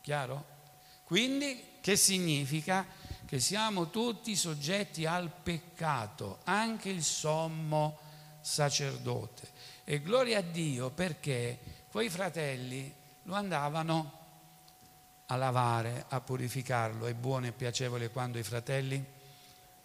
[0.00, 0.44] Chiaro?
[1.04, 2.84] Quindi che significa?
[3.24, 7.96] Che siamo tutti soggetti al peccato, anche il sommo
[8.40, 9.48] sacerdote.
[9.84, 12.97] E gloria a Dio perché quei fratelli
[13.28, 14.12] lo andavano
[15.26, 17.06] a lavare, a purificarlo.
[17.06, 19.04] È buono e piacevole quando i fratelli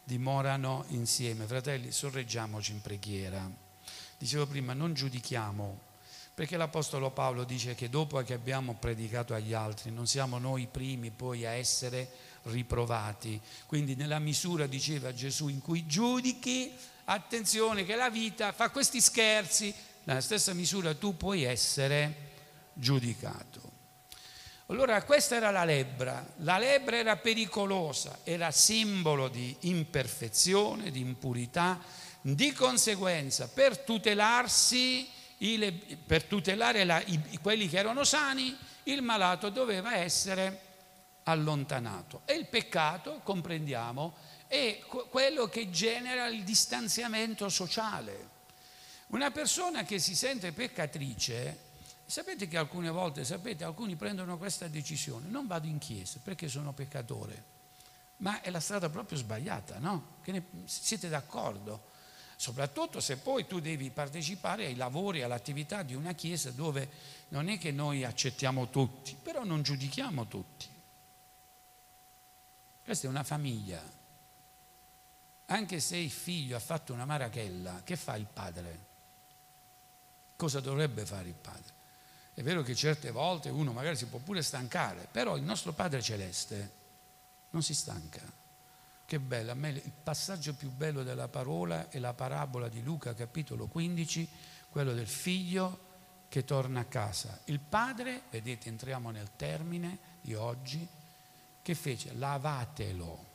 [0.02, 1.46] dimorano insieme.
[1.46, 3.50] Fratelli, sorreggiamoci in preghiera.
[4.18, 5.78] Dicevo prima, non giudichiamo,
[6.34, 10.68] perché l'Apostolo Paolo dice che dopo che abbiamo predicato agli altri, non siamo noi i
[10.68, 12.10] primi poi a essere
[12.44, 13.42] riprovati.
[13.66, 16.74] Quindi nella misura, diceva Gesù, in cui giudichi,
[17.06, 19.76] attenzione che la vita fa questi scherzi,
[20.06, 22.32] nella stessa misura tu puoi essere
[22.74, 23.72] giudicato.
[24.68, 31.80] Allora questa era la lebbra, la lebbra era pericolosa, era simbolo di imperfezione, di impurità,
[32.22, 35.08] di conseguenza per tutelarsi,
[36.06, 37.06] per tutelare
[37.42, 40.62] quelli che erano sani, il malato doveva essere
[41.24, 42.22] allontanato.
[42.26, 44.16] E il peccato, comprendiamo,
[44.48, 48.30] è quello che genera il distanziamento sociale.
[49.08, 51.63] Una persona che si sente peccatrice,
[52.14, 56.72] sapete che alcune volte, sapete, alcuni prendono questa decisione, non vado in chiesa perché sono
[56.72, 57.44] peccatore,
[58.18, 60.18] ma è la strada proprio sbagliata, no?
[60.26, 61.90] Ne, siete d'accordo?
[62.36, 66.88] Soprattutto se poi tu devi partecipare ai lavori, all'attività di una chiesa dove
[67.30, 70.68] non è che noi accettiamo tutti, però non giudichiamo tutti.
[72.84, 73.82] Questa è una famiglia.
[75.48, 78.86] Anche se il figlio ha fatto una marachella, che fa il padre?
[80.36, 81.82] Cosa dovrebbe fare il padre?
[82.36, 86.02] È vero che certe volte uno magari si può pure stancare, però il nostro Padre
[86.02, 86.72] Celeste
[87.52, 88.22] non si stanca.
[89.06, 93.14] Che bello, a me il passaggio più bello della parola è la parabola di Luca
[93.14, 94.30] capitolo 15,
[94.70, 95.92] quello del figlio
[96.30, 97.40] che torna a casa.
[97.46, 100.88] Il padre, vedete, entriamo nel termine di oggi,
[101.62, 102.14] che fece?
[102.16, 103.26] Lavatelo.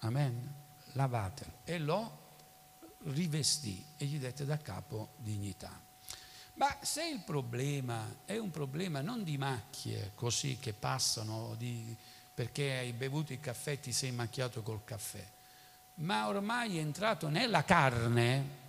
[0.00, 0.54] Amen.
[0.92, 1.52] Lavatelo.
[1.64, 2.24] E lo
[3.06, 5.85] rivestì e gli dette da capo dignità.
[6.56, 11.94] Ma se il problema è un problema non di macchie così che passano di,
[12.32, 15.24] perché hai bevuto il caffè e ti sei macchiato col caffè,
[15.96, 18.64] ma ormai è entrato nella carne,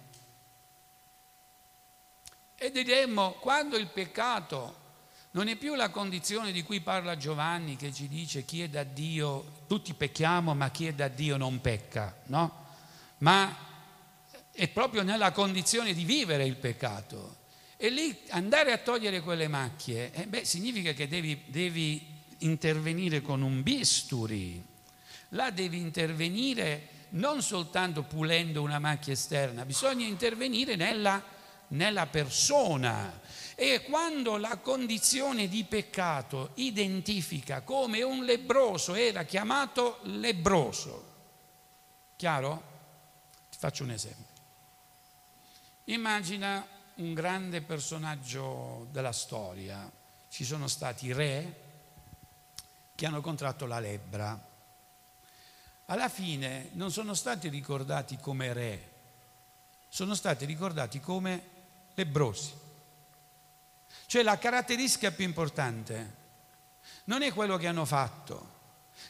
[2.56, 4.86] e diremmo quando il peccato
[5.32, 8.84] non è più la condizione di cui parla Giovanni che ci dice chi è da
[8.84, 12.66] Dio, tutti pecchiamo, ma chi è da Dio non pecca, no?
[13.20, 13.56] Ma
[14.52, 17.37] è proprio nella condizione di vivere il peccato.
[17.78, 22.06] E lì andare a togliere quelle macchie, eh beh, significa che devi, devi
[22.40, 24.64] intervenire con un bisturi.
[25.30, 31.24] Là devi intervenire non soltanto pulendo una macchia esterna, bisogna intervenire nella,
[31.70, 33.22] nella persona
[33.56, 41.06] e quando la condizione di peccato identifica come un lebroso, era chiamato lebroso.
[42.16, 42.64] Chiaro?
[43.50, 44.26] Ti faccio un esempio.
[45.86, 46.66] Immagina
[46.98, 49.90] un grande personaggio della storia.
[50.30, 51.66] Ci sono stati re
[52.96, 54.46] che hanno contratto la lebbra.
[55.86, 58.92] Alla fine non sono stati ricordati come re,
[59.88, 61.42] sono stati ricordati come
[61.94, 62.54] lebrosi.
[64.06, 66.16] Cioè la caratteristica più importante
[67.06, 68.56] non è quello che hanno fatto,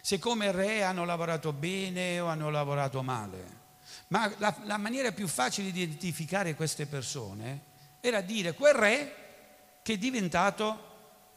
[0.02, 3.56] se come re hanno lavorato bene o hanno lavorato male,
[4.10, 7.76] ma la, la maniera più facile di identificare queste persone
[8.09, 9.15] era dire quel re
[9.81, 10.85] che è diventato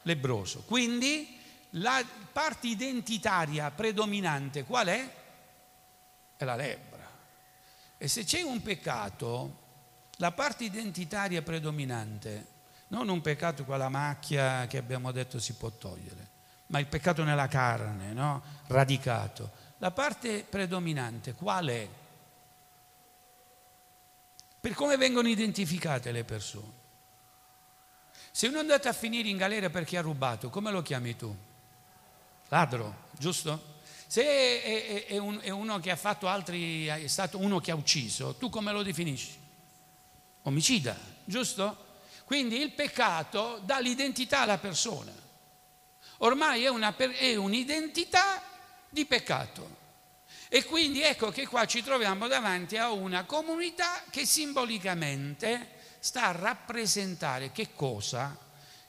[0.02, 0.62] lebroso.
[0.66, 1.38] Quindi
[1.74, 5.14] la parte identitaria predominante qual è?
[6.37, 7.09] È la lebbra.
[7.96, 9.59] E se c'è un peccato,
[10.16, 16.28] la parte identitaria predominante non un peccato quella macchia che abbiamo detto si può togliere,
[16.66, 18.42] ma il peccato nella carne, no?
[18.66, 19.50] radicato.
[19.78, 21.88] La parte predominante qual è?
[24.61, 26.79] Per come vengono identificate le persone.
[28.31, 31.35] Se uno è andato a finire in galera perché ha rubato, come lo chiami tu?
[32.49, 33.79] Ladro, giusto?
[34.07, 37.70] Se è, è, è, un, è uno che ha fatto altri, è stato uno che
[37.70, 39.38] ha ucciso, tu come lo definisci?
[40.42, 41.88] Omicida, giusto?
[42.25, 45.12] Quindi il peccato dà l'identità alla persona.
[46.18, 48.42] Ormai è, una, è un'identità
[48.88, 49.79] di peccato.
[50.53, 56.33] E quindi ecco che qua ci troviamo davanti a una comunità che simbolicamente sta a
[56.33, 58.37] rappresentare che cosa?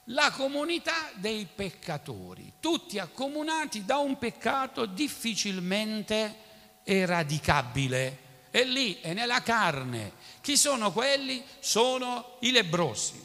[0.06, 6.34] La comunità dei peccatori, tutti accomunati da un peccato difficilmente
[6.82, 8.18] eradicabile.
[8.50, 10.14] E lì è nella carne.
[10.40, 11.44] Chi sono quelli?
[11.60, 13.24] Sono i lebrosi.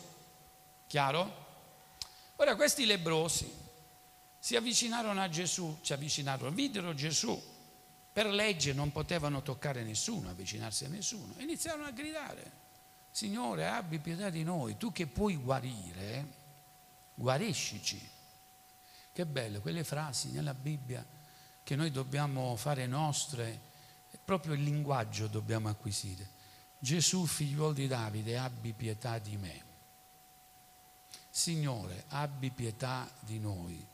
[0.85, 1.45] Chiaro?
[2.35, 3.51] Ora questi lebrosi
[4.37, 7.55] si avvicinarono a Gesù, ci avvicinarono, videro Gesù.
[8.17, 11.35] Per legge non potevano toccare nessuno, avvicinarsi a nessuno.
[11.37, 12.51] Iniziarono a gridare,
[13.11, 16.25] Signore, abbi pietà di noi, tu che puoi guarire,
[17.13, 18.09] guariscici.
[19.13, 21.05] Che bello, quelle frasi nella Bibbia
[21.61, 23.61] che noi dobbiamo fare nostre,
[24.25, 26.27] proprio il linguaggio dobbiamo acquisire.
[26.79, 29.63] Gesù, figliuolo di Davide, abbi pietà di me.
[31.29, 33.87] Signore, abbi pietà di noi.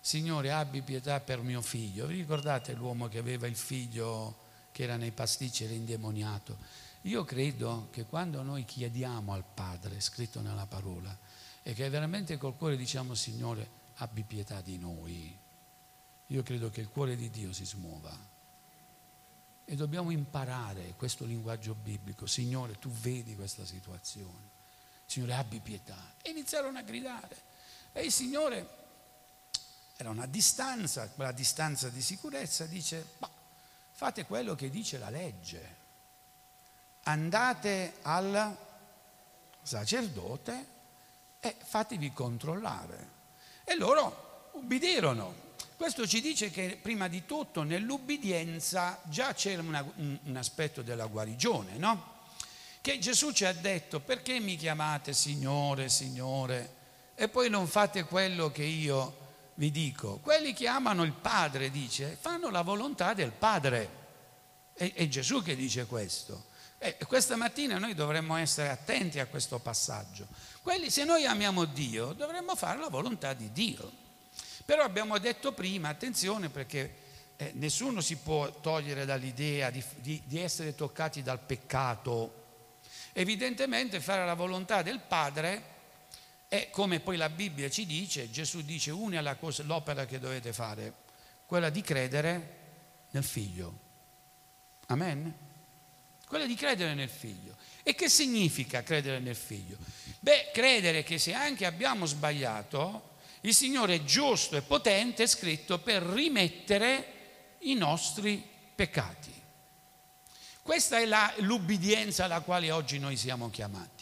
[0.00, 2.06] Signore, abbi pietà per mio figlio.
[2.06, 6.56] Vi ricordate l'uomo che aveva il figlio che era nei pasticci, era indemoniato?
[7.02, 11.16] Io credo che quando noi chiediamo al Padre, scritto nella parola,
[11.62, 15.36] e che veramente col cuore diciamo Signore, abbi pietà di noi,
[16.26, 18.16] io credo che il cuore di Dio si smuova.
[19.64, 22.26] E dobbiamo imparare questo linguaggio biblico.
[22.26, 24.56] Signore, tu vedi questa situazione.
[25.04, 26.14] Signore abbi pietà.
[26.22, 27.36] E iniziarono a gridare.
[27.92, 28.77] E il Signore
[30.00, 33.28] era una distanza, quella distanza di sicurezza, dice, bah,
[33.90, 35.76] fate quello che dice la legge.
[37.02, 38.56] Andate al
[39.60, 40.66] sacerdote
[41.40, 43.08] e fatevi controllare.
[43.64, 45.46] E loro ubbidirono.
[45.74, 51.06] Questo ci dice che prima di tutto nell'ubbidienza già c'era una, un, un aspetto della
[51.06, 52.20] guarigione, no?
[52.80, 56.76] Che Gesù ci ha detto perché mi chiamate Signore, Signore
[57.16, 59.26] e poi non fate quello che io
[59.58, 60.18] vi dico.
[60.18, 63.96] Quelli che amano il Padre, dice, fanno la volontà del Padre.
[64.72, 66.46] È, è Gesù che dice questo.
[66.78, 70.28] E questa mattina noi dovremmo essere attenti a questo passaggio.
[70.62, 73.90] Quelli, se noi amiamo Dio, dovremmo fare la volontà di Dio.
[74.64, 80.38] Però abbiamo detto prima, attenzione perché eh, nessuno si può togliere dall'idea di, di, di
[80.38, 82.44] essere toccati dal peccato.
[83.12, 85.77] Evidentemente fare la volontà del Padre
[86.48, 90.52] è come poi la Bibbia ci dice, Gesù dice una alla cosa, l'opera che dovete
[90.52, 90.92] fare,
[91.46, 92.56] quella di credere
[93.10, 93.86] nel figlio.
[94.86, 95.34] Amen?
[96.26, 97.56] Quella di credere nel figlio.
[97.82, 99.76] E che significa credere nel figlio?
[100.20, 105.78] Beh, credere che se anche abbiamo sbagliato, il Signore è giusto e potente, è scritto
[105.78, 107.14] per rimettere
[107.60, 108.42] i nostri
[108.74, 109.32] peccati.
[110.62, 113.97] Questa è la, l'ubbidienza alla quale oggi noi siamo chiamati.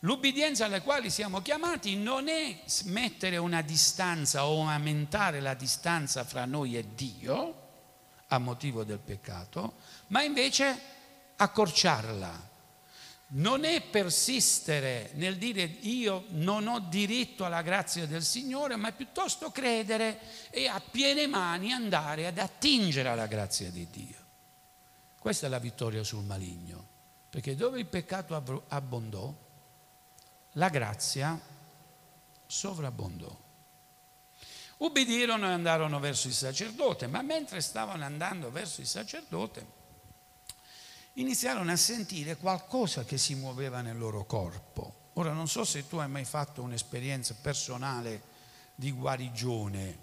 [0.00, 6.44] L'ubbidienza alla quale siamo chiamati non è mettere una distanza o aumentare la distanza fra
[6.44, 7.66] noi e Dio
[8.28, 9.74] a motivo del peccato,
[10.08, 10.80] ma invece
[11.36, 12.46] accorciarla.
[13.30, 19.50] Non è persistere nel dire io non ho diritto alla grazia del Signore, ma piuttosto
[19.50, 24.16] credere e a piene mani andare ad attingere alla grazia di Dio.
[25.18, 26.86] Questa è la vittoria sul maligno,
[27.28, 29.46] perché dove il peccato abbondò,
[30.58, 31.40] la grazia
[32.46, 33.46] sovrabbondò.
[34.78, 39.66] Ubbidirono e andarono verso il sacerdote, ma mentre stavano andando verso il sacerdote,
[41.14, 45.10] iniziarono a sentire qualcosa che si muoveva nel loro corpo.
[45.14, 48.22] Ora non so se tu hai mai fatto un'esperienza personale
[48.74, 49.98] di guarigione,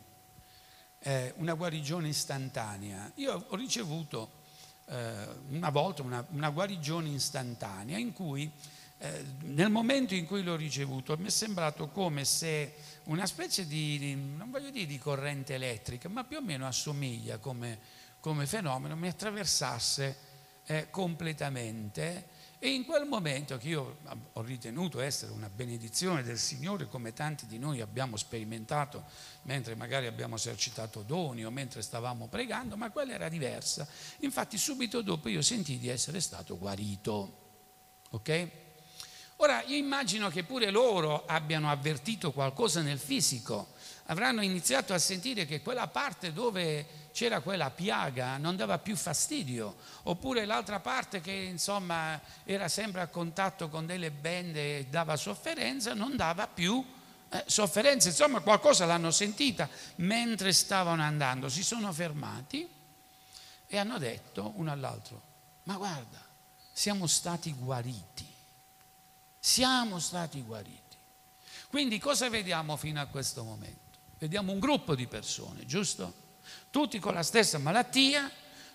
[1.00, 3.12] eh, una guarigione istantanea.
[3.16, 4.44] Io ho ricevuto
[4.86, 8.52] eh, una volta una, una guarigione istantanea in cui
[8.98, 14.16] eh, nel momento in cui l'ho ricevuto mi è sembrato come se una specie di,
[14.16, 17.80] non voglio dire di corrente elettrica, ma più o meno assomiglia come,
[18.20, 20.18] come fenomeno, mi attraversasse
[20.66, 22.34] eh, completamente
[22.66, 23.98] e in quel momento che io
[24.34, 29.04] ho ritenuto essere una benedizione del Signore, come tanti di noi abbiamo sperimentato
[29.44, 33.88] mentre magari abbiamo esercitato doni o mentre stavamo pregando, ma quella era diversa.
[34.22, 37.44] Infatti subito dopo io sentii di essere stato guarito.
[38.10, 38.50] Ok?
[39.38, 43.74] Ora, io immagino che pure loro abbiano avvertito qualcosa nel fisico,
[44.06, 49.76] avranno iniziato a sentire che quella parte dove c'era quella piaga non dava più fastidio,
[50.04, 55.94] oppure l'altra parte che insomma era sempre a contatto con delle bende e dava sofferenza
[55.94, 56.84] non dava più
[57.30, 62.70] eh, sofferenza, insomma qualcosa l'hanno sentita mentre stavano andando, si sono fermati
[63.68, 65.22] e hanno detto uno all'altro,
[65.64, 66.24] ma guarda,
[66.72, 68.35] siamo stati guariti
[69.46, 70.98] siamo stati guariti.
[71.68, 74.00] Quindi cosa vediamo fino a questo momento?
[74.18, 76.14] Vediamo un gruppo di persone, giusto?
[76.72, 78.30] Tutti con la stessa malattia,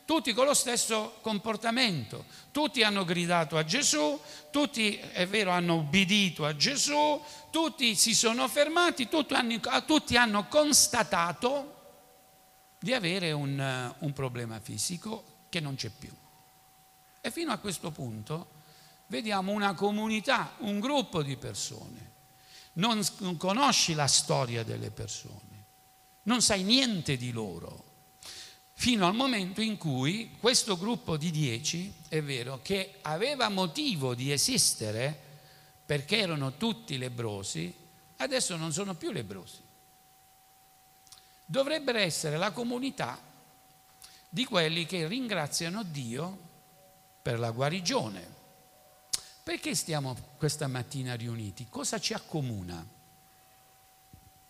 [0.05, 4.19] tutti con lo stesso comportamento, tutti hanno gridato a Gesù,
[4.53, 10.47] tutti, è vero, hanno ubbidito a Gesù, tutti si sono fermati, tutti hanno, tutti hanno
[10.47, 11.79] constatato
[12.79, 16.15] di avere un, un problema fisico che non c'è più.
[17.21, 18.59] E fino a questo punto
[19.11, 22.09] vediamo una comunità, un gruppo di persone.
[22.75, 23.05] Non,
[23.37, 25.65] conosci la storia delle persone,
[26.23, 27.85] non sai niente di loro,
[28.75, 34.31] fino al momento in cui questo gruppo di dieci, è vero, che aveva motivo di
[34.33, 35.29] esistere
[35.85, 37.75] perché erano tutti lebrosi,
[38.19, 39.61] adesso non sono più lebrosi.
[41.45, 43.21] Dovrebbero essere la comunità
[44.29, 46.39] di quelli che ringraziano Dio
[47.21, 48.39] per la guarigione,
[49.43, 51.69] perché stiamo questa mattina riuniti?
[51.69, 52.87] Cosa ci accomuna?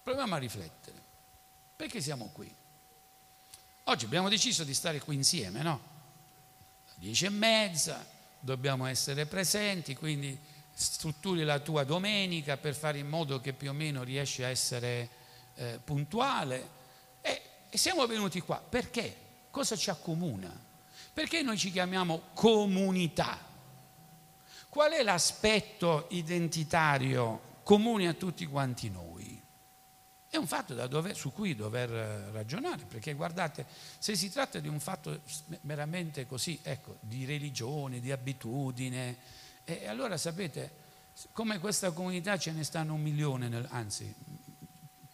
[0.03, 0.99] Proviamo a riflettere.
[1.77, 2.53] Perché siamo qui?
[3.85, 5.81] Oggi abbiamo deciso di stare qui insieme, no?
[6.89, 8.07] A dieci e mezza
[8.39, 10.39] dobbiamo essere presenti, quindi
[10.73, 15.09] strutturi la tua domenica per fare in modo che più o meno riesci a essere
[15.55, 16.69] eh, puntuale.
[17.21, 19.17] E, e siamo venuti qua perché?
[19.51, 20.51] Cosa ci accomuna?
[21.13, 23.50] Perché noi ci chiamiamo comunità?
[24.71, 29.43] Qual è l'aspetto identitario comune a tutti quanti noi?
[30.29, 31.91] È un fatto dover, su cui dover
[32.31, 33.67] ragionare, perché guardate,
[33.99, 35.23] se si tratta di un fatto
[35.63, 39.17] meramente così, ecco, di religione, di abitudine,
[39.65, 40.73] e allora sapete,
[41.33, 44.15] come questa comunità ce ne stanno un milione, nel, anzi,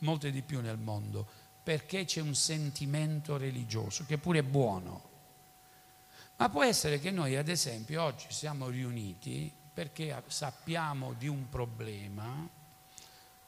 [0.01, 1.27] molte di più nel mondo,
[1.63, 5.15] perché c'è un sentimento religioso, che pure è buono.
[6.37, 12.47] Ma può essere che noi, ad esempio, oggi siamo riuniti perché sappiamo di un problema,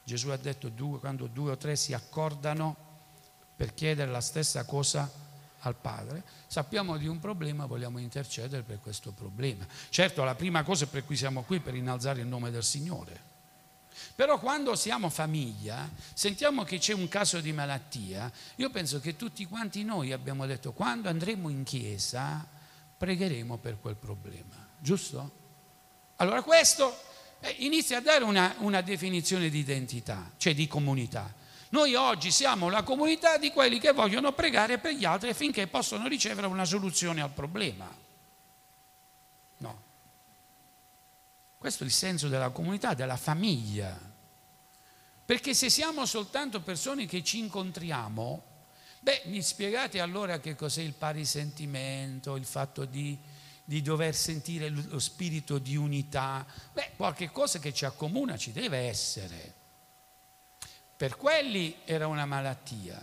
[0.03, 2.75] Gesù ha detto due, quando due o tre si accordano
[3.55, 5.11] per chiedere la stessa cosa
[5.59, 9.67] al Padre, sappiamo di un problema, vogliamo intercedere per questo problema.
[9.89, 13.27] Certo, la prima cosa per cui siamo qui è per innalzare il nome del Signore.
[14.15, 19.45] Però quando siamo famiglia, sentiamo che c'è un caso di malattia, io penso che tutti
[19.45, 22.57] quanti noi abbiamo detto quando andremo in chiesa
[22.99, 25.31] pregheremo per quel problema, giusto?
[26.17, 26.93] Allora questo
[27.39, 31.33] eh, inizia a dare una, una definizione di identità, cioè di comunità.
[31.69, 36.09] Noi oggi siamo la comunità di quelli che vogliono pregare per gli altri affinché possano
[36.09, 37.89] ricevere una soluzione al problema.
[39.57, 39.81] No.
[41.57, 43.97] Questo è il senso della comunità, della famiglia.
[45.23, 48.43] Perché se siamo soltanto persone che ci incontriamo,
[48.99, 53.17] beh, mi spiegate allora che cos'è il pari sentimento, il fatto di
[53.69, 56.43] di dover sentire lo spirito di unità,
[56.73, 59.53] beh, qualche cosa che ci accomuna ci deve essere.
[60.97, 62.99] Per quelli era una malattia.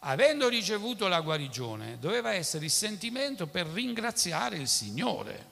[0.00, 5.50] Avendo ricevuto la guarigione, doveva essere il sentimento per ringraziare il Signore.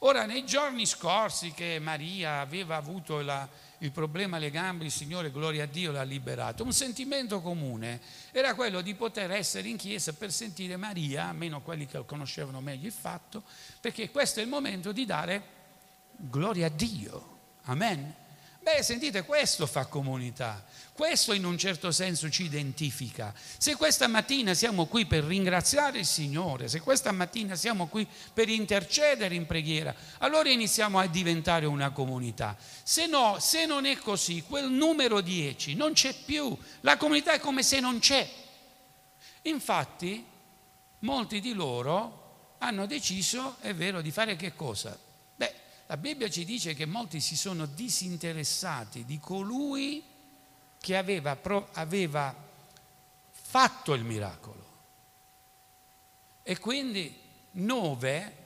[0.00, 3.48] Ora, nei giorni scorsi che Maria aveva avuto la,
[3.82, 6.64] il problema alle gambe, il Signore, gloria a Dio, l'ha liberato.
[6.64, 8.00] Un sentimento comune
[8.30, 12.86] era quello di poter essere in chiesa per sentire Maria, almeno quelli che conoscevano meglio
[12.86, 13.42] il fatto,
[13.80, 15.42] perché questo è il momento di dare
[16.16, 17.38] gloria a Dio.
[17.64, 18.14] Amen.
[18.62, 23.32] Beh, sentite, questo fa comunità, questo in un certo senso ci identifica.
[23.56, 28.50] Se questa mattina siamo qui per ringraziare il Signore, se questa mattina siamo qui per
[28.50, 32.54] intercedere in preghiera, allora iniziamo a diventare una comunità.
[32.82, 37.40] Se no, se non è così, quel numero 10 non c'è più, la comunità è
[37.40, 38.28] come se non c'è.
[39.42, 40.22] Infatti,
[40.98, 45.08] molti di loro hanno deciso, è vero, di fare che cosa?
[45.90, 50.00] La Bibbia ci dice che molti si sono disinteressati di colui
[50.78, 51.36] che aveva,
[51.72, 52.32] aveva
[53.32, 54.68] fatto il miracolo.
[56.44, 57.12] E quindi
[57.52, 58.36] nove,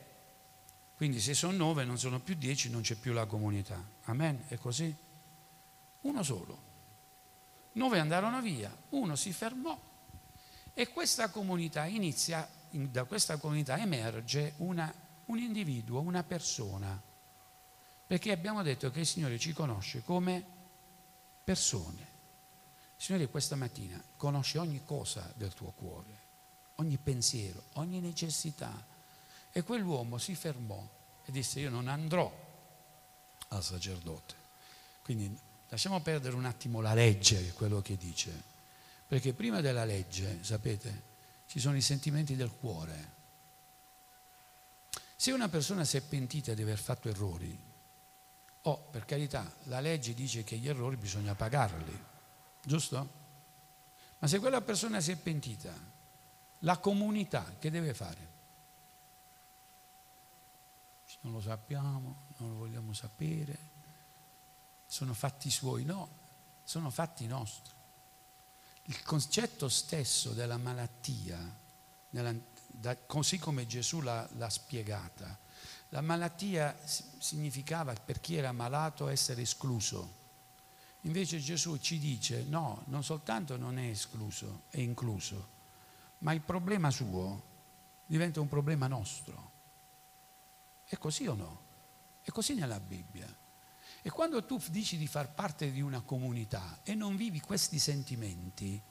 [0.97, 3.79] quindi se sono nove non sono più dieci, non c'è più la comunità.
[4.05, 4.45] Amen?
[4.49, 4.97] È così?
[6.01, 6.59] Uno solo.
[7.73, 9.79] Nove andarono via, uno si fermò
[10.73, 14.91] e questa comunità inizia, da questa comunità emerge una,
[15.27, 17.13] un individuo, una persona
[18.07, 20.45] perché abbiamo detto che il Signore ci conosce come
[21.43, 22.13] persone.
[22.97, 26.19] Il Signore questa mattina conosce ogni cosa del tuo cuore,
[26.77, 28.93] ogni pensiero, ogni necessità.
[29.51, 30.87] E quell'uomo si fermò
[31.25, 32.33] e disse io non andrò
[33.49, 34.35] al sacerdote.
[35.03, 35.39] Quindi
[35.69, 38.53] lasciamo perdere un attimo la legge, quello che dice.
[39.07, 41.13] Perché prima della legge, sapete,
[41.47, 43.13] ci sono i sentimenti del cuore.
[45.15, 47.73] Se una persona si è pentita di aver fatto errori,
[48.67, 52.05] Oh, per carità, la legge dice che gli errori bisogna pagarli,
[52.63, 53.23] giusto?
[54.19, 55.73] Ma se quella persona si è pentita,
[56.61, 58.33] la comunità che deve fare?
[61.21, 63.59] Non lo sappiamo, non lo vogliamo sapere,
[64.87, 66.09] sono fatti suoi, no,
[66.65, 67.73] sono fatti nostri.
[68.85, 71.39] Il concetto stesso della malattia,
[72.09, 72.35] della,
[72.67, 75.39] da, così come Gesù l'ha, l'ha spiegata,
[75.95, 80.23] la malattia significava per chi era malato essere escluso.
[81.03, 85.51] Invece Gesù ci dice no, non soltanto non è escluso, è incluso,
[86.19, 87.41] ma il problema suo
[88.07, 89.53] diventa un problema nostro.
[90.85, 91.61] È così o no?
[92.23, 93.33] È così nella Bibbia.
[94.03, 98.83] E quando tu dici di far parte di una comunità e non vivi questi sentimenti,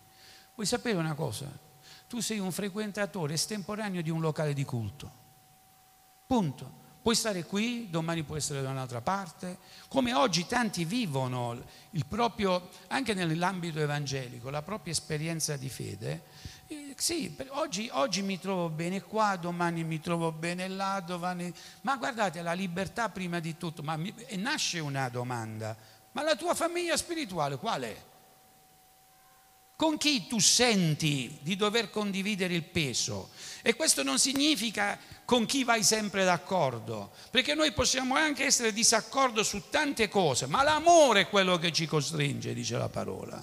[0.56, 1.52] vuoi sapere una cosa?
[2.08, 5.12] Tu sei un frequentatore estemporaneo di un locale di culto.
[6.26, 6.83] Punto.
[7.04, 9.58] Puoi stare qui, domani puoi essere da un'altra parte,
[9.90, 16.24] come oggi tanti vivono il proprio, anche nell'ambito evangelico, la propria esperienza di fede.
[16.68, 21.54] Eh, sì, oggi, oggi, mi trovo bene qua, domani mi trovo bene là, domani...
[21.82, 25.76] ma guardate, la libertà prima di tutto, ma mi, nasce una domanda,
[26.14, 28.02] ma la tua famiglia spirituale qual è?
[29.76, 33.30] Con chi tu senti di dover condividere il peso.
[33.62, 39.42] E questo non significa con chi vai sempre d'accordo, perché noi possiamo anche essere disaccordo
[39.44, 43.42] su tante cose, ma l'amore è quello che ci costringe, dice la parola.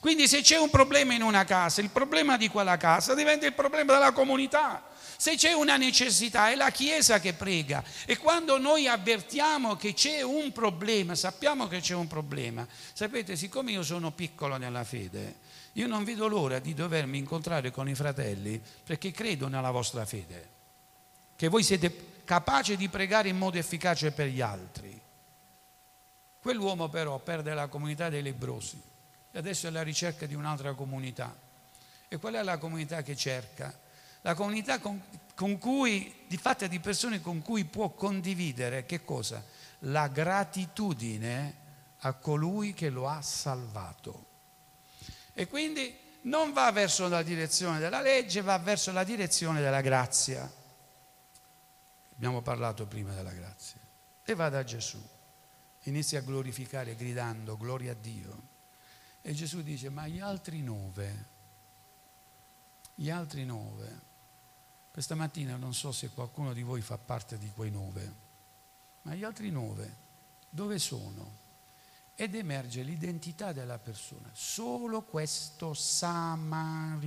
[0.00, 3.54] Quindi se c'è un problema in una casa, il problema di quella casa diventa il
[3.54, 4.82] problema della comunità.
[5.16, 10.22] Se c'è una necessità è la Chiesa che prega e quando noi avvertiamo che c'è
[10.22, 15.36] un problema, sappiamo che c'è un problema, sapete, siccome io sono piccolo nella fede,
[15.74, 20.48] io non vedo l'ora di dovermi incontrare con i fratelli perché credo nella vostra fede,
[21.36, 25.00] che voi siete capaci di pregare in modo efficace per gli altri.
[26.40, 28.80] Quell'uomo però perde la comunità dei lebrosi
[29.32, 31.34] e adesso è alla ricerca di un'altra comunità.
[32.06, 33.76] E qual è la comunità che cerca?
[34.20, 35.02] La comunità con,
[35.34, 39.42] con cui, di fatta di persone con cui può condividere che cosa?
[39.80, 41.62] La gratitudine
[41.98, 44.32] a colui che lo ha salvato.
[45.34, 50.50] E quindi non va verso la direzione della legge, va verso la direzione della grazia.
[52.14, 53.80] Abbiamo parlato prima della grazia.
[54.24, 55.02] E va da Gesù.
[55.82, 58.52] Inizia a glorificare gridando gloria a Dio.
[59.20, 61.24] E Gesù dice, ma gli altri nove,
[62.94, 64.00] gli altri nove,
[64.92, 68.12] questa mattina non so se qualcuno di voi fa parte di quei nove,
[69.02, 70.02] ma gli altri nove
[70.48, 71.42] dove sono?
[72.16, 74.30] Ed emerge l'identità della persona.
[74.32, 77.02] Solo questo samaritano.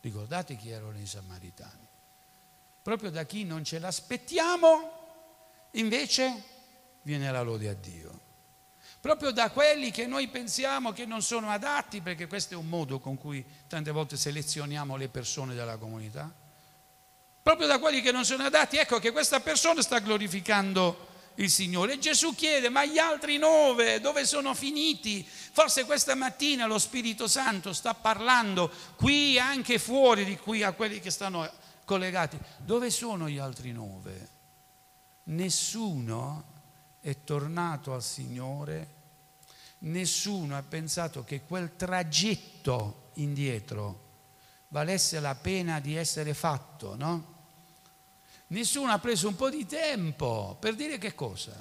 [0.00, 1.86] Ricordate chi erano i samaritani?
[2.82, 4.90] Proprio da chi non ce l'aspettiamo,
[5.72, 6.42] invece
[7.02, 8.28] viene la lode a Dio.
[9.00, 12.98] Proprio da quelli che noi pensiamo che non sono adatti, perché questo è un modo
[12.98, 16.30] con cui tante volte selezioniamo le persone della comunità.
[17.42, 21.94] Proprio da quelli che non sono adatti, ecco che questa persona sta glorificando il Signore.
[21.94, 25.26] E Gesù chiede, ma gli altri nove dove sono finiti?
[25.26, 31.00] Forse questa mattina lo Spirito Santo sta parlando qui anche fuori di qui a quelli
[31.00, 31.50] che stanno
[31.84, 32.38] collegati.
[32.58, 34.28] Dove sono gli altri nove?
[35.24, 36.44] Nessuno
[37.00, 38.94] è tornato al Signore,
[39.78, 44.08] nessuno ha pensato che quel tragitto indietro
[44.68, 47.38] valesse la pena di essere fatto, no?
[48.50, 51.52] Nessuno ha preso un po' di tempo per dire che cosa?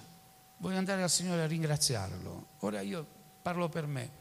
[0.58, 2.48] Voglio andare al Signore a ringraziarlo.
[2.60, 3.06] Ora io
[3.42, 4.12] parlo per me.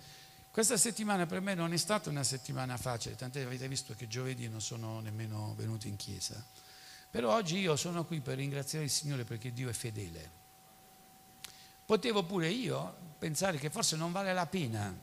[0.50, 4.48] Questa settimana per me non è stata una settimana facile, tant'è avete visto che giovedì
[4.48, 6.44] non sono nemmeno venuto in chiesa.
[7.10, 10.30] Però oggi io sono qui per ringraziare il Signore perché Dio è fedele.
[11.86, 14.94] Potevo pure io pensare che forse non vale la pena.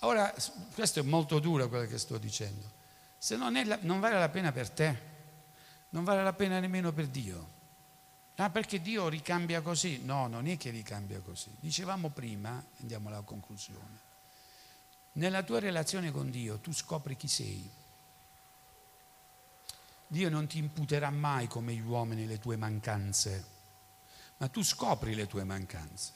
[0.00, 0.34] Ora,
[0.74, 2.70] questo è molto duro quello che sto dicendo.
[3.16, 5.08] Se non, la, non vale la pena per te,
[5.90, 7.58] non vale la pena nemmeno per Dio.
[8.36, 10.02] Ah, perché Dio ricambia così?
[10.02, 11.54] No, non è che ricambia così.
[11.60, 13.98] Dicevamo prima, andiamo alla conclusione,
[15.12, 17.70] nella tua relazione con Dio tu scopri chi sei.
[20.06, 23.44] Dio non ti imputerà mai come gli uomini le tue mancanze,
[24.38, 26.12] ma tu scopri le tue mancanze.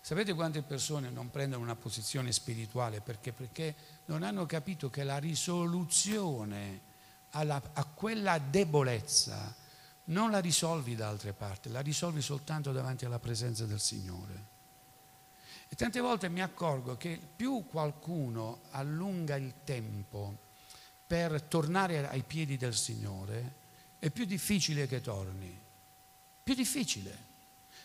[0.00, 3.32] Sapete quante persone non prendono una posizione spirituale perché?
[3.32, 3.74] Perché
[4.06, 6.88] non hanno capito che la risoluzione
[7.30, 9.56] alla, a quella debolezza
[10.04, 14.48] non la risolvi da altre parti, la risolvi soltanto davanti alla presenza del Signore.
[15.68, 20.48] E tante volte mi accorgo che più qualcuno allunga il tempo
[21.06, 23.54] per tornare ai piedi del Signore,
[24.00, 25.56] è più difficile che torni.
[26.42, 27.28] Più difficile.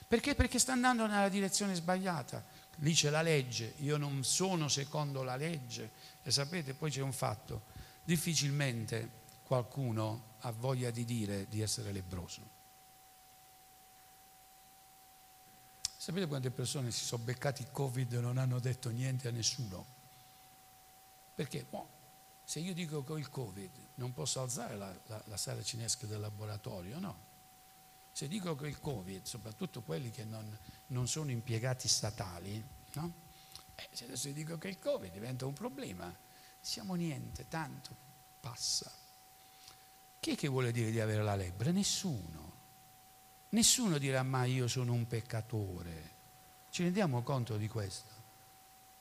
[0.08, 0.34] Perché?
[0.34, 2.44] Perché sta andando nella direzione sbagliata.
[2.78, 5.92] Lì c'è la legge, io non sono secondo la legge.
[6.24, 7.64] E sapete, poi c'è un fatto,
[8.04, 12.54] difficilmente qualcuno ha voglia di dire di essere lebroso.
[15.98, 19.86] Sapete quante persone si sono beccati Covid e non hanno detto niente a nessuno?
[21.34, 21.88] Perché oh,
[22.44, 26.06] se io dico che ho il Covid non posso alzare la, la, la sala cinesca
[26.06, 27.34] del laboratorio, no.
[28.12, 33.14] Se dico che ho il Covid, soprattutto quelli che non, non sono impiegati statali, no?
[33.76, 36.16] Eh, se adesso dico che il Covid diventa un problema,
[36.60, 37.96] siamo niente, tanto
[38.40, 38.92] passa.
[40.20, 41.72] Chi è che vuole dire di avere la lebbra?
[41.72, 42.54] Nessuno.
[43.50, 46.14] Nessuno dirà mai io sono un peccatore.
[46.70, 48.14] Ci rendiamo conto di questo?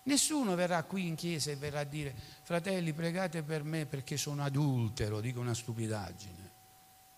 [0.04, 4.44] Nessuno verrà qui in chiesa e verrà a dire fratelli pregate per me perché sono
[4.44, 6.50] adultero, dico una stupidaggine.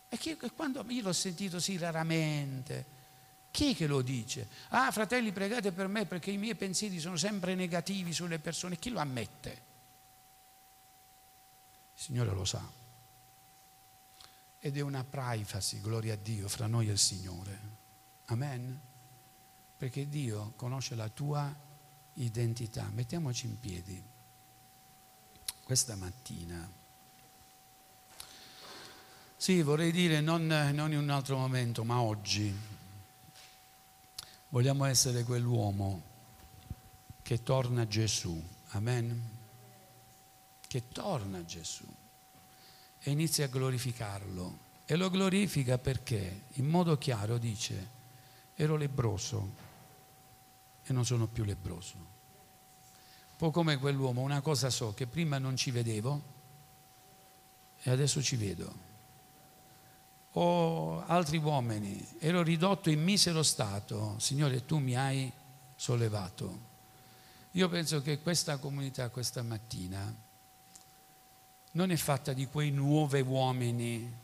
[0.08, 2.86] E che, quando io l'ho sentito sì raramente,
[3.50, 4.48] chi è che lo dice?
[4.68, 8.90] Ah fratelli pregate per me perché i miei pensieri sono sempre negativi sulle persone, chi
[8.90, 9.50] lo ammette?
[11.94, 12.84] Il Signore lo sa
[14.58, 17.60] ed è una privacy, gloria a Dio, fra noi e il Signore.
[18.26, 18.80] Amen?
[19.76, 21.54] Perché Dio conosce la tua
[22.14, 22.88] identità.
[22.92, 24.02] Mettiamoci in piedi
[25.62, 26.68] questa mattina.
[29.36, 32.54] Sì, vorrei dire non, non in un altro momento, ma oggi.
[34.48, 36.02] Vogliamo essere quell'uomo
[37.22, 38.42] che torna Gesù.
[38.70, 39.34] Amen?
[40.66, 41.86] Che torna Gesù
[43.06, 44.64] e inizia a glorificarlo.
[44.84, 47.88] E lo glorifica perché in modo chiaro dice,
[48.56, 49.50] ero lebroso
[50.84, 51.94] e non sono più lebroso.
[51.94, 56.20] Un po' come quell'uomo, una cosa so, che prima non ci vedevo
[57.82, 58.84] e adesso ci vedo
[60.38, 65.32] o altri uomini, ero ridotto in misero stato, Signore tu mi hai
[65.74, 66.74] sollevato.
[67.52, 70.14] Io penso che questa comunità questa mattina
[71.76, 74.14] non è fatta di quei nuovi uomini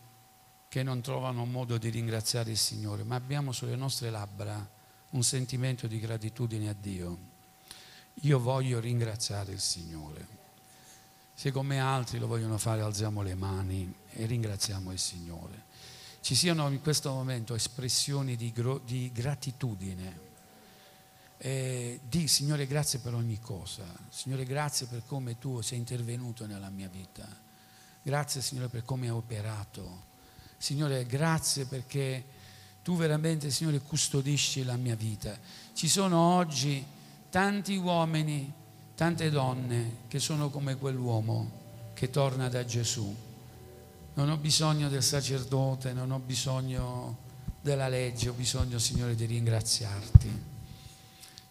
[0.68, 4.68] che non trovano modo di ringraziare il Signore, ma abbiamo sulle nostre labbra
[5.10, 7.30] un sentimento di gratitudine a Dio.
[8.22, 10.40] Io voglio ringraziare il Signore.
[11.34, 15.70] Se come altri lo vogliono fare, alziamo le mani e ringraziamo il Signore
[16.22, 20.30] ci siano in questo momento espressioni di, di gratitudine.
[21.36, 26.70] Eh, di Signore grazie per ogni cosa, Signore grazie per come tu sei intervenuto nella
[26.70, 27.26] mia vita,
[28.02, 30.02] grazie Signore per come hai operato,
[30.58, 32.24] Signore grazie perché
[32.82, 35.38] tu veramente Signore custodisci la mia vita.
[35.72, 36.84] Ci sono oggi
[37.30, 38.52] tanti uomini,
[38.94, 41.60] tante donne che sono come quell'uomo
[41.94, 43.30] che torna da Gesù
[44.14, 47.16] non ho bisogno del sacerdote, non ho bisogno
[47.62, 50.50] della legge, ho bisogno, Signore, di ringraziarti.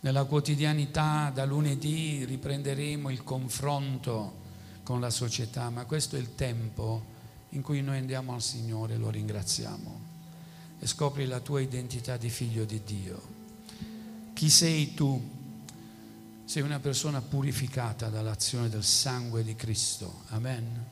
[0.01, 4.39] Nella quotidianità, da lunedì, riprenderemo il confronto
[4.83, 7.09] con la società, ma questo è il tempo
[7.49, 9.99] in cui noi andiamo al Signore lo ringraziamo
[10.79, 13.21] e scopri la tua identità di figlio di Dio.
[14.33, 15.39] Chi sei tu?
[16.45, 20.23] Sei una persona purificata dall'azione del sangue di Cristo.
[20.29, 20.85] Amen.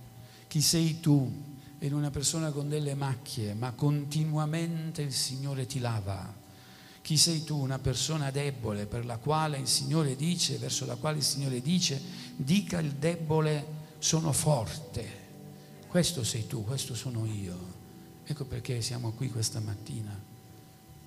[0.47, 1.47] Chi sei tu?
[1.81, 6.35] in una persona con delle macchie, ma continuamente il Signore ti lava.
[7.01, 7.57] Chi sei tu?
[7.57, 12.01] Una persona debole per la quale il Signore dice, verso la quale il Signore dice,
[12.35, 15.27] dica il debole sono forte.
[15.87, 17.77] Questo sei tu, questo sono io.
[18.25, 20.17] Ecco perché siamo qui questa mattina.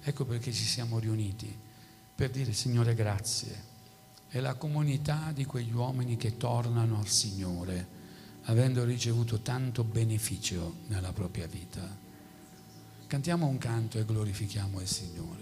[0.01, 1.55] Ecco perché ci siamo riuniti
[2.15, 3.71] per dire Signore grazie.
[4.29, 8.01] È la comunità di quegli uomini che tornano al Signore
[8.47, 11.81] avendo ricevuto tanto beneficio nella propria vita.
[13.07, 15.42] Cantiamo un canto e glorifichiamo il Signore.